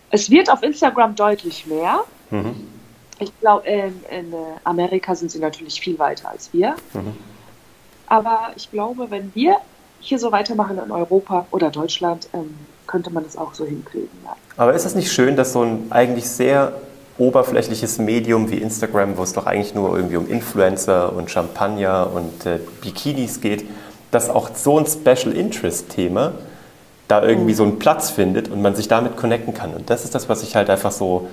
Es 0.10 0.32
wird 0.32 0.50
auf 0.50 0.64
Instagram 0.64 1.16
deutlich 1.16 1.68
mehr. 1.68 2.06
Mhm. 2.32 2.68
Ich 3.20 3.32
glaube, 3.40 3.68
in, 3.68 4.04
in, 4.10 4.34
Amerika 4.64 5.16
sind 5.16 5.30
sie 5.30 5.40
natürlich 5.40 5.80
viel 5.80 6.00
weiter 6.00 6.30
als 6.30 6.52
wir. 6.54 6.76
Mhm. 6.94 7.16
Aber 8.08 8.52
ich 8.56 8.72
glaube, 8.72 9.10
wenn 9.10 9.34
wir 9.36 9.58
hier 10.06 10.20
so 10.20 10.32
weitermachen 10.32 10.80
in 10.84 10.92
Europa 10.92 11.48
oder 11.52 11.72
Deutschland, 11.72 12.30
ähm, 12.34 12.56
könnte 12.86 13.10
man 13.12 13.24
das 13.24 13.38
auch 13.38 13.54
so 13.54 13.66
hinkriegen. 13.66 14.10
Ja. 14.24 14.36
Aber 14.58 14.74
ist 14.74 14.86
es 14.86 14.96
nicht 14.96 15.12
schön, 15.12 15.36
dass 15.36 15.54
so 15.54 15.64
ein 15.64 15.88
eigentlich 15.90 16.30
sehr 16.30 16.74
oberflächliches 17.18 17.98
Medium 17.98 18.52
wie 18.52 18.58
Instagram, 18.58 19.18
wo 19.18 19.24
es 19.24 19.34
doch 19.34 19.46
eigentlich 19.46 19.74
nur 19.74 19.96
irgendwie 19.96 20.18
um 20.18 20.30
Influencer 20.30 21.14
und 21.14 21.32
Champagner 21.32 22.12
und 22.14 22.46
äh, 22.46 22.60
Bikinis 22.82 23.42
geht, 23.42 23.66
dass 24.12 24.30
auch 24.30 24.50
so 24.54 24.78
ein 24.80 24.86
Special 24.86 25.34
Interest 25.34 25.90
Thema 25.90 26.34
da 27.08 27.24
irgendwie 27.24 27.54
mhm. 27.54 27.58
so 27.58 27.64
einen 27.64 27.80
Platz 27.80 28.10
findet 28.10 28.50
und 28.50 28.62
man 28.62 28.76
sich 28.76 28.88
damit 28.88 29.18
connecten 29.18 29.54
kann. 29.54 29.74
Und 29.74 29.90
das 29.90 30.04
ist 30.04 30.14
das, 30.14 30.30
was 30.30 30.44
ich 30.44 30.56
halt 30.56 30.70
einfach 30.70 30.92
so, 30.92 31.28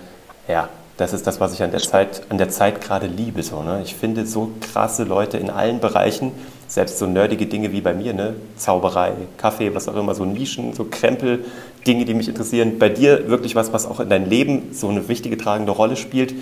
ja, 0.49 0.69
das 0.97 1.13
ist 1.13 1.27
das, 1.27 1.41
was 1.41 1.55
ich 1.55 1.63
an 1.63 1.71
der 1.71 1.81
Zeit, 1.81 2.23
an 2.29 2.39
der 2.39 2.51
Zeit 2.51 2.81
gerade 2.81 3.07
liebe. 3.07 3.43
So, 3.43 3.63
ne? 3.63 3.81
Ich 3.83 3.95
finde 3.95 4.27
so 4.27 4.51
krasse 4.61 5.05
Leute 5.05 5.39
in 5.39 5.51
allen 5.51 5.81
Bereichen, 5.81 6.33
selbst 6.73 6.99
so 6.99 7.07
nerdige 7.07 7.45
Dinge 7.45 7.71
wie 7.73 7.83
bei 7.83 7.93
mir, 7.93 8.15
ne? 8.15 8.35
Zauberei, 8.57 9.13
Kaffee, 9.37 9.75
was 9.75 9.89
auch 9.89 9.95
immer, 9.95 10.15
so 10.15 10.25
Nischen, 10.25 10.73
so 10.73 10.87
Krempel, 10.91 11.45
Dinge, 11.87 12.07
die 12.07 12.15
mich 12.15 12.29
interessieren. 12.29 12.79
Bei 12.79 12.89
dir 12.89 13.29
wirklich 13.29 13.55
was, 13.55 13.75
was 13.75 13.85
auch 13.85 14.01
in 14.01 14.09
deinem 14.09 14.27
Leben 14.27 14.73
so 14.73 14.89
eine 14.89 15.07
wichtige, 15.07 15.37
tragende 15.37 15.73
Rolle 15.73 15.97
spielt. 15.97 16.35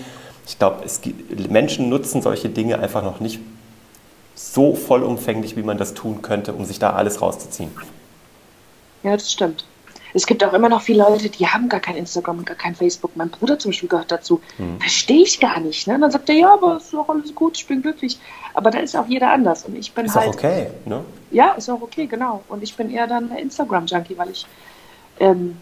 Ich 0.47 0.57
glaube, 0.57 0.85
Menschen 1.49 1.88
nutzen 1.88 2.23
solche 2.23 2.49
Dinge 2.49 2.79
einfach 2.79 3.03
noch 3.03 3.19
nicht 3.19 3.40
so 4.37 4.77
vollumfänglich, 4.77 5.57
wie 5.57 5.64
man 5.64 5.79
das 5.79 5.95
tun 5.95 6.23
könnte, 6.23 6.53
um 6.53 6.64
sich 6.64 6.79
da 6.79 6.90
alles 6.90 7.21
rauszuziehen. 7.21 7.73
Ja, 9.03 9.16
das 9.16 9.33
stimmt. 9.33 9.64
Es 10.14 10.27
gibt 10.27 10.42
auch 10.44 10.53
immer 10.53 10.68
noch 10.68 10.83
viele 10.83 11.03
Leute, 11.03 11.29
die 11.29 11.46
haben 11.46 11.68
gar 11.68 11.81
kein 11.81 11.96
Instagram 11.96 12.38
und 12.38 12.46
gar 12.46 12.57
kein 12.57 12.75
Facebook. 12.75 13.12
Mein 13.16 13.31
Bruder 13.31 13.59
zum 13.59 13.70
Beispiel 13.70 13.88
gehört 13.88 14.11
dazu. 14.11 14.40
Hm. 14.57 14.81
Verstehe 14.81 15.23
ich 15.23 15.40
gar 15.40 15.61
nicht. 15.61 15.87
Ne? 15.87 15.94
Und 15.94 16.01
dann 16.03 16.11
sagt 16.11 16.29
er, 16.29 16.35
ja, 16.35 16.53
aber 16.53 16.77
es 16.77 16.85
ist 16.85 16.94
doch 16.94 17.09
alles 17.09 17.35
gut, 17.35 17.57
ich 17.57 17.66
bin 17.66 17.83
glücklich. 17.83 18.18
Aber 18.55 18.70
da 18.70 18.79
ist 18.79 18.96
auch 18.96 19.07
jeder 19.07 19.31
anders. 19.31 19.64
Und 19.64 19.77
ich 19.77 19.92
bin 19.92 20.07
ist 20.07 20.16
halt. 20.16 20.31
Ist 20.31 20.38
auch 20.38 20.44
okay, 20.44 20.68
ne? 20.85 21.05
Ja, 21.31 21.53
ist 21.53 21.68
auch 21.70 21.81
okay, 21.81 22.07
genau. 22.07 22.42
Und 22.49 22.62
ich 22.62 22.77
bin 22.77 22.90
eher 22.90 23.07
dann 23.07 23.31
Instagram-Junkie, 23.37 24.18
weil 24.18 24.31
ich. 24.31 24.46
Ähm, 25.18 25.57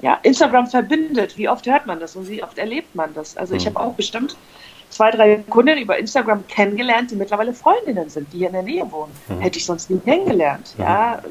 ja, 0.00 0.18
Instagram 0.22 0.66
verbindet. 0.66 1.38
Wie 1.38 1.48
oft 1.48 1.64
hört 1.66 1.86
man 1.86 2.00
das 2.00 2.16
und 2.16 2.28
wie 2.28 2.42
oft 2.42 2.58
erlebt 2.58 2.94
man 2.94 3.14
das? 3.14 3.36
Also, 3.36 3.52
hm. 3.52 3.58
ich 3.58 3.66
habe 3.66 3.78
auch 3.78 3.92
bestimmt 3.92 4.36
zwei, 4.92 5.10
drei 5.10 5.36
Kunden 5.48 5.78
über 5.78 5.98
Instagram 5.98 6.46
kennengelernt, 6.48 7.10
die 7.10 7.16
mittlerweile 7.16 7.52
Freundinnen 7.52 8.08
sind, 8.10 8.32
die 8.32 8.38
hier 8.38 8.48
in 8.48 8.52
der 8.52 8.62
Nähe 8.62 8.90
wohnen. 8.90 9.12
Hm. 9.28 9.40
Hätte 9.40 9.58
ich 9.58 9.64
sonst 9.64 9.90
nie 9.90 9.98
kennengelernt. 10.00 10.74
Hm. 10.76 10.84
Ja, 10.84 11.22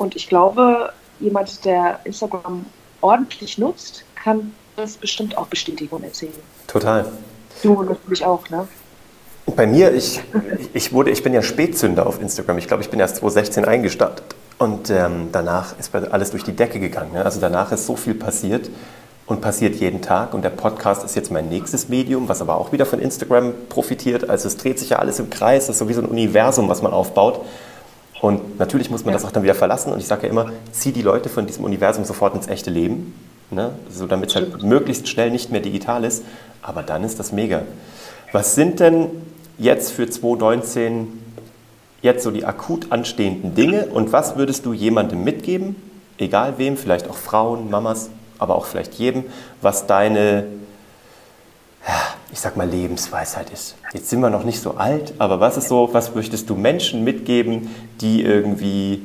und 0.00 0.16
ich 0.16 0.28
glaube, 0.28 0.92
jemand, 1.20 1.64
der 1.66 2.00
Instagram 2.04 2.64
ordentlich 3.02 3.58
nutzt, 3.58 4.04
kann 4.14 4.54
das 4.76 4.96
bestimmt 4.96 5.36
auch 5.36 5.46
Bestätigung 5.46 6.02
erzählen. 6.02 6.32
Total. 6.66 7.12
Du 7.62 7.82
natürlich 7.82 8.24
auch, 8.24 8.48
ne? 8.48 8.66
Bei 9.54 9.66
mir, 9.66 9.92
ich, 9.92 10.22
ich, 10.72 10.92
wurde, 10.94 11.10
ich 11.10 11.22
bin 11.22 11.34
ja 11.34 11.42
Spätzünder 11.42 12.06
auf 12.06 12.20
Instagram. 12.20 12.56
Ich 12.56 12.66
glaube, 12.66 12.82
ich 12.82 12.88
bin 12.88 12.98
erst 12.98 13.16
2016 13.16 13.66
eingestartet. 13.66 14.24
Und 14.58 14.88
ähm, 14.88 15.28
danach 15.32 15.78
ist 15.78 15.94
alles 15.94 16.30
durch 16.30 16.44
die 16.44 16.56
Decke 16.56 16.80
gegangen. 16.80 17.12
Ne? 17.12 17.24
Also 17.24 17.38
danach 17.38 17.70
ist 17.72 17.84
so 17.84 17.96
viel 17.96 18.14
passiert 18.14 18.70
und 19.26 19.42
passiert 19.42 19.74
jeden 19.76 20.00
Tag. 20.00 20.32
Und 20.32 20.42
der 20.42 20.50
Podcast 20.50 21.04
ist 21.04 21.14
jetzt 21.14 21.30
mein 21.30 21.50
nächstes 21.50 21.90
Medium, 21.90 22.28
was 22.28 22.40
aber 22.40 22.56
auch 22.56 22.72
wieder 22.72 22.86
von 22.86 23.00
Instagram 23.00 23.52
profitiert. 23.68 24.30
Also 24.30 24.48
es 24.48 24.56
dreht 24.56 24.78
sich 24.78 24.90
ja 24.90 24.98
alles 24.98 25.18
im 25.18 25.28
Kreis. 25.28 25.66
Das 25.66 25.76
ist 25.76 25.80
so 25.80 25.88
wie 25.88 25.94
so 25.94 26.00
ein 26.00 26.08
Universum, 26.08 26.68
was 26.70 26.80
man 26.80 26.92
aufbaut. 26.92 27.40
Und 28.20 28.58
natürlich 28.58 28.90
muss 28.90 29.04
man 29.04 29.12
ja. 29.12 29.18
das 29.18 29.26
auch 29.26 29.32
dann 29.32 29.42
wieder 29.42 29.54
verlassen. 29.54 29.92
Und 29.92 29.98
ich 29.98 30.06
sage 30.06 30.26
ja 30.26 30.32
immer, 30.32 30.50
zieh 30.72 30.92
die 30.92 31.02
Leute 31.02 31.28
von 31.28 31.46
diesem 31.46 31.64
Universum 31.64 32.04
sofort 32.04 32.34
ins 32.34 32.48
echte 32.48 32.70
Leben. 32.70 33.14
Ne? 33.50 33.72
So 33.90 34.06
damit 34.06 34.30
es 34.30 34.36
halt 34.36 34.62
möglichst 34.62 35.08
schnell 35.08 35.30
nicht 35.30 35.50
mehr 35.50 35.60
digital 35.60 36.04
ist. 36.04 36.24
Aber 36.62 36.82
dann 36.82 37.02
ist 37.04 37.18
das 37.18 37.32
mega. 37.32 37.62
Was 38.32 38.54
sind 38.54 38.80
denn 38.80 39.08
jetzt 39.58 39.92
für 39.92 40.08
2019 40.08 41.08
jetzt 42.02 42.22
so 42.24 42.30
die 42.30 42.44
akut 42.44 42.92
anstehenden 42.92 43.54
Dinge 43.54 43.86
und 43.86 44.12
was 44.12 44.36
würdest 44.36 44.64
du 44.66 44.72
jemandem 44.72 45.22
mitgeben, 45.24 45.76
egal 46.18 46.54
wem, 46.56 46.76
vielleicht 46.76 47.08
auch 47.08 47.16
Frauen, 47.16 47.70
Mamas, 47.70 48.10
aber 48.38 48.54
auch 48.54 48.64
vielleicht 48.64 48.94
jedem, 48.94 49.24
was 49.60 49.86
deine, 49.86 50.46
ich 52.32 52.40
sag 52.40 52.56
mal, 52.56 52.68
Lebensweisheit 52.68 53.50
ist? 53.50 53.76
Jetzt 53.92 54.10
sind 54.10 54.20
wir 54.20 54.30
noch 54.30 54.44
nicht 54.44 54.60
so 54.60 54.76
alt, 54.76 55.14
aber 55.18 55.40
was 55.40 55.56
ist 55.56 55.68
so, 55.68 55.88
was 55.92 56.14
möchtest 56.14 56.48
du 56.48 56.54
Menschen 56.54 57.04
mitgeben, 57.04 57.70
die 58.00 58.22
irgendwie 58.22 59.02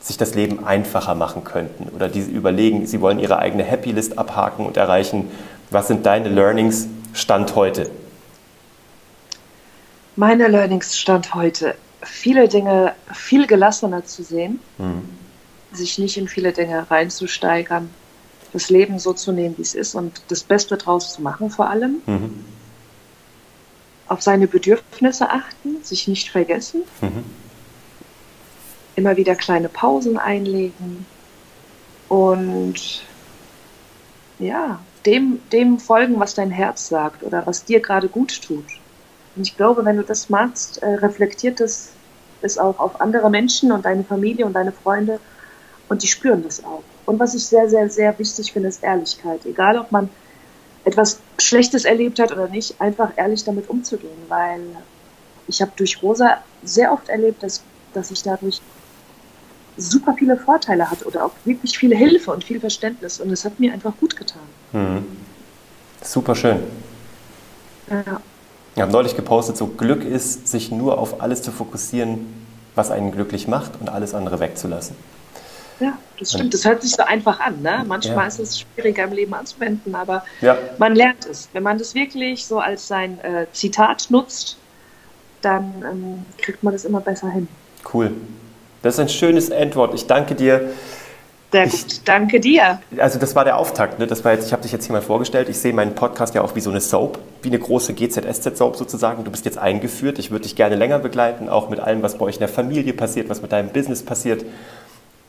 sich 0.00 0.16
das 0.16 0.34
Leben 0.34 0.64
einfacher 0.64 1.14
machen 1.14 1.44
könnten 1.44 1.88
oder 1.94 2.08
die 2.08 2.20
überlegen, 2.20 2.86
sie 2.86 3.00
wollen 3.00 3.18
ihre 3.18 3.38
eigene 3.38 3.62
Happy 3.62 3.92
List 3.92 4.18
abhaken 4.18 4.66
und 4.66 4.76
erreichen? 4.76 5.30
Was 5.70 5.88
sind 5.88 6.04
deine 6.04 6.28
Learnings 6.28 6.88
Stand 7.14 7.54
heute? 7.54 7.90
Meine 10.16 10.48
Learnings 10.48 10.98
stand 10.98 11.34
heute, 11.34 11.74
viele 12.02 12.48
Dinge 12.48 12.92
viel 13.12 13.46
gelassener 13.46 14.04
zu 14.04 14.22
sehen, 14.22 14.60
mhm. 14.76 15.08
sich 15.72 15.98
nicht 15.98 16.18
in 16.18 16.28
viele 16.28 16.52
Dinge 16.52 16.90
reinzusteigern, 16.90 17.88
das 18.52 18.70
Leben 18.70 18.98
so 18.98 19.12
zu 19.12 19.32
nehmen, 19.32 19.56
wie 19.56 19.62
es 19.62 19.74
ist 19.74 19.94
und 19.94 20.22
das 20.28 20.42
Beste 20.42 20.76
draus 20.76 21.12
zu 21.14 21.22
machen 21.22 21.50
vor 21.50 21.70
allem. 21.70 22.02
Mhm. 22.06 22.44
Auf 24.08 24.22
seine 24.22 24.46
Bedürfnisse 24.46 25.30
achten, 25.30 25.82
sich 25.82 26.06
nicht 26.06 26.28
vergessen. 26.28 26.82
Mhm. 27.00 27.24
Immer 28.94 29.16
wieder 29.16 29.34
kleine 29.34 29.70
Pausen 29.70 30.18
einlegen 30.18 31.06
und 32.08 33.02
ja, 34.38 34.80
dem, 35.06 35.40
dem 35.50 35.78
folgen, 35.78 36.20
was 36.20 36.34
dein 36.34 36.50
Herz 36.50 36.88
sagt 36.88 37.22
oder 37.22 37.46
was 37.46 37.64
dir 37.64 37.80
gerade 37.80 38.08
gut 38.08 38.42
tut. 38.42 38.66
Und 39.34 39.46
ich 39.46 39.56
glaube, 39.56 39.84
wenn 39.84 39.96
du 39.96 40.02
das 40.02 40.28
machst, 40.28 40.82
äh, 40.82 40.94
reflektiert 40.94 41.60
es, 41.60 41.92
es 42.42 42.58
auch 42.58 42.78
auf 42.80 43.00
andere 43.00 43.30
Menschen 43.30 43.72
und 43.72 43.86
deine 43.86 44.04
Familie 44.04 44.44
und 44.44 44.52
deine 44.52 44.72
Freunde 44.72 45.20
und 45.88 46.02
die 46.02 46.08
spüren 46.08 46.42
das 46.42 46.62
auch. 46.64 46.82
Und 47.06 47.18
was 47.18 47.34
ich 47.34 47.44
sehr, 47.46 47.68
sehr, 47.68 47.88
sehr 47.90 48.18
wichtig 48.18 48.52
finde, 48.52 48.68
ist 48.68 48.82
Ehrlichkeit. 48.82 49.44
Egal, 49.44 49.78
ob 49.78 49.90
man 49.90 50.08
etwas 50.84 51.20
Schlechtes 51.38 51.84
erlebt 51.84 52.18
hat 52.18 52.32
oder 52.32 52.48
nicht, 52.48 52.80
einfach 52.80 53.10
ehrlich 53.16 53.44
damit 53.44 53.68
umzugehen, 53.68 54.18
weil 54.28 54.60
ich 55.48 55.60
habe 55.60 55.72
durch 55.76 56.02
Rosa 56.02 56.38
sehr 56.62 56.92
oft 56.92 57.08
erlebt, 57.08 57.42
dass, 57.42 57.62
dass 57.94 58.10
ich 58.10 58.22
dadurch 58.22 58.60
super 59.76 60.14
viele 60.18 60.36
Vorteile 60.36 60.90
hatte 60.90 61.06
oder 61.06 61.24
auch 61.26 61.32
wirklich 61.44 61.78
viele 61.78 61.96
Hilfe 61.96 62.30
und 62.30 62.44
viel 62.44 62.60
Verständnis 62.60 63.20
und 63.20 63.30
es 63.30 63.44
hat 63.44 63.58
mir 63.58 63.72
einfach 63.72 63.92
gut 63.98 64.16
getan. 64.16 64.42
Mhm. 64.72 65.06
Super 66.02 66.34
schön. 66.34 66.62
Ja. 67.88 68.20
Ich 68.74 68.82
habe 68.82 68.92
neulich 68.92 69.16
gepostet, 69.16 69.56
so 69.56 69.66
Glück 69.66 70.04
ist, 70.04 70.48
sich 70.48 70.70
nur 70.70 70.98
auf 70.98 71.20
alles 71.20 71.42
zu 71.42 71.52
fokussieren, 71.52 72.26
was 72.74 72.90
einen 72.90 73.12
glücklich 73.12 73.48
macht 73.48 73.72
und 73.80 73.90
alles 73.90 74.14
andere 74.14 74.40
wegzulassen. 74.40 74.96
Ja, 75.80 75.98
das 76.18 76.32
stimmt. 76.32 76.54
Das 76.54 76.64
hört 76.64 76.82
sich 76.82 76.92
so 76.92 77.02
einfach 77.02 77.40
an. 77.40 77.62
Ne? 77.62 77.84
Manchmal 77.86 78.16
ja. 78.16 78.26
ist 78.26 78.38
es 78.38 78.60
schwieriger 78.60 79.04
im 79.04 79.12
Leben 79.12 79.34
anzuwenden, 79.34 79.94
aber 79.94 80.24
ja. 80.40 80.56
man 80.78 80.94
lernt 80.94 81.26
es. 81.26 81.48
Wenn 81.52 81.62
man 81.62 81.78
das 81.78 81.94
wirklich 81.94 82.46
so 82.46 82.58
als 82.58 82.86
sein 82.86 83.18
äh, 83.20 83.46
Zitat 83.52 84.06
nutzt, 84.10 84.56
dann 85.40 85.84
ähm, 85.90 86.24
kriegt 86.38 86.62
man 86.62 86.72
das 86.72 86.84
immer 86.84 87.00
besser 87.00 87.30
hin. 87.30 87.48
Cool. 87.92 88.12
Das 88.82 88.94
ist 88.94 89.00
ein 89.00 89.08
schönes 89.08 89.48
Endwort. 89.48 89.94
Ich 89.94 90.06
danke 90.06 90.34
dir 90.34 90.70
sehr 91.52 91.66
gut, 91.66 91.74
ich, 91.74 92.02
danke 92.04 92.40
dir. 92.40 92.80
Also 92.96 93.18
das 93.18 93.36
war 93.36 93.44
der 93.44 93.58
Auftakt. 93.58 93.98
Ne? 93.98 94.06
Das 94.06 94.24
war 94.24 94.32
jetzt, 94.32 94.46
ich 94.46 94.52
habe 94.52 94.62
dich 94.62 94.72
jetzt 94.72 94.86
hier 94.86 94.94
mal 94.94 95.02
vorgestellt. 95.02 95.50
Ich 95.50 95.58
sehe 95.58 95.74
meinen 95.74 95.94
Podcast 95.94 96.34
ja 96.34 96.40
auch 96.40 96.54
wie 96.56 96.60
so 96.60 96.70
eine 96.70 96.80
Soap, 96.80 97.18
wie 97.42 97.48
eine 97.50 97.58
große 97.58 97.92
GZSZ-Soap 97.92 98.76
sozusagen. 98.76 99.22
Du 99.24 99.30
bist 99.30 99.44
jetzt 99.44 99.58
eingeführt. 99.58 100.18
Ich 100.18 100.30
würde 100.30 100.44
dich 100.44 100.56
gerne 100.56 100.76
länger 100.76 100.98
begleiten, 100.98 101.50
auch 101.50 101.68
mit 101.68 101.78
allem, 101.78 102.02
was 102.02 102.16
bei 102.16 102.24
euch 102.24 102.36
in 102.36 102.40
der 102.40 102.48
Familie 102.48 102.94
passiert, 102.94 103.28
was 103.28 103.42
mit 103.42 103.52
deinem 103.52 103.68
Business 103.68 104.02
passiert. 104.02 104.46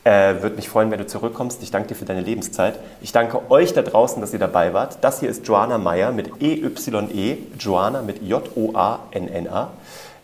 Äh, 0.04 0.42
würde 0.42 0.56
mich 0.56 0.68
freuen, 0.68 0.90
wenn 0.90 0.98
du 0.98 1.06
zurückkommst. 1.06 1.62
Ich 1.62 1.70
danke 1.70 1.88
dir 1.88 1.94
für 1.94 2.04
deine 2.04 2.20
Lebenszeit. 2.20 2.78
Ich 3.00 3.12
danke 3.12 3.50
euch 3.50 3.72
da 3.72 3.80
draußen, 3.80 4.20
dass 4.20 4.34
ihr 4.34 4.38
dabei 4.38 4.74
wart. 4.74 4.98
Das 5.00 5.20
hier 5.20 5.30
ist 5.30 5.48
Joanna 5.48 5.78
Meyer 5.78 6.12
mit 6.12 6.42
EYE, 6.42 6.70
e, 7.14 7.38
Joanna 7.58 8.02
mit 8.02 8.22
J-O-A-N-N-A. 8.22 9.70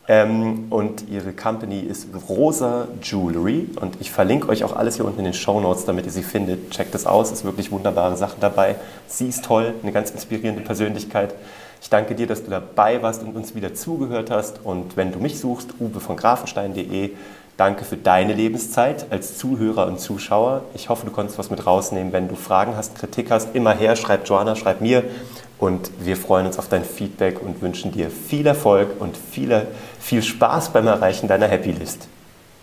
Ähm, 0.06 0.66
und 0.68 1.08
ihre 1.08 1.32
Company 1.32 1.80
ist 1.80 2.08
Rosa 2.28 2.88
Jewelry 3.00 3.68
und 3.80 4.00
ich 4.00 4.10
verlinke 4.10 4.48
euch 4.48 4.64
auch 4.64 4.74
alles 4.74 4.96
hier 4.96 5.04
unten 5.04 5.20
in 5.20 5.26
den 5.26 5.34
Show 5.34 5.60
Notes, 5.60 5.86
damit 5.86 6.04
ihr 6.04 6.12
sie 6.12 6.24
findet. 6.24 6.70
Checkt 6.70 6.94
es 6.94 7.06
aus, 7.06 7.30
ist 7.30 7.44
wirklich 7.44 7.70
wunderbare 7.70 8.16
Sachen 8.16 8.40
dabei. 8.40 8.74
Sie 9.06 9.28
ist 9.28 9.44
toll, 9.44 9.72
eine 9.82 9.92
ganz 9.92 10.10
inspirierende 10.10 10.62
Persönlichkeit. 10.62 11.34
Ich 11.80 11.88
danke 11.88 12.14
dir, 12.14 12.26
dass 12.26 12.44
du 12.44 12.50
dabei 12.50 13.00
warst 13.02 13.22
und 13.22 13.34
uns 13.34 13.54
wieder 13.54 13.72
zugehört 13.72 14.30
hast. 14.30 14.60
Und 14.64 14.96
wenn 14.96 15.12
du 15.12 15.18
mich 15.18 15.38
suchst, 15.38 15.70
uwe 15.80 16.00
von 16.00 16.16
grafenstein.de. 16.16 17.12
Danke 17.60 17.84
für 17.84 17.98
deine 17.98 18.32
Lebenszeit 18.32 19.04
als 19.10 19.36
Zuhörer 19.36 19.86
und 19.86 20.00
Zuschauer. 20.00 20.62
Ich 20.72 20.88
hoffe, 20.88 21.04
du 21.04 21.12
konntest 21.12 21.38
was 21.38 21.50
mit 21.50 21.66
rausnehmen. 21.66 22.10
Wenn 22.10 22.26
du 22.26 22.34
Fragen 22.34 22.74
hast, 22.74 22.94
Kritik 22.94 23.30
hast, 23.30 23.54
immer 23.54 23.74
her, 23.74 23.96
schreib 23.96 24.26
Joanna, 24.26 24.56
schreib 24.56 24.80
mir. 24.80 25.04
Und 25.58 25.90
wir 26.00 26.16
freuen 26.16 26.46
uns 26.46 26.58
auf 26.58 26.70
dein 26.70 26.84
Feedback 26.84 27.42
und 27.42 27.60
wünschen 27.60 27.92
dir 27.92 28.08
viel 28.08 28.46
Erfolg 28.46 28.98
und 28.98 29.14
viele, 29.14 29.66
viel 30.00 30.22
Spaß 30.22 30.70
beim 30.70 30.86
Erreichen 30.86 31.28
deiner 31.28 31.48
Happy 31.48 31.72
List. 31.72 32.08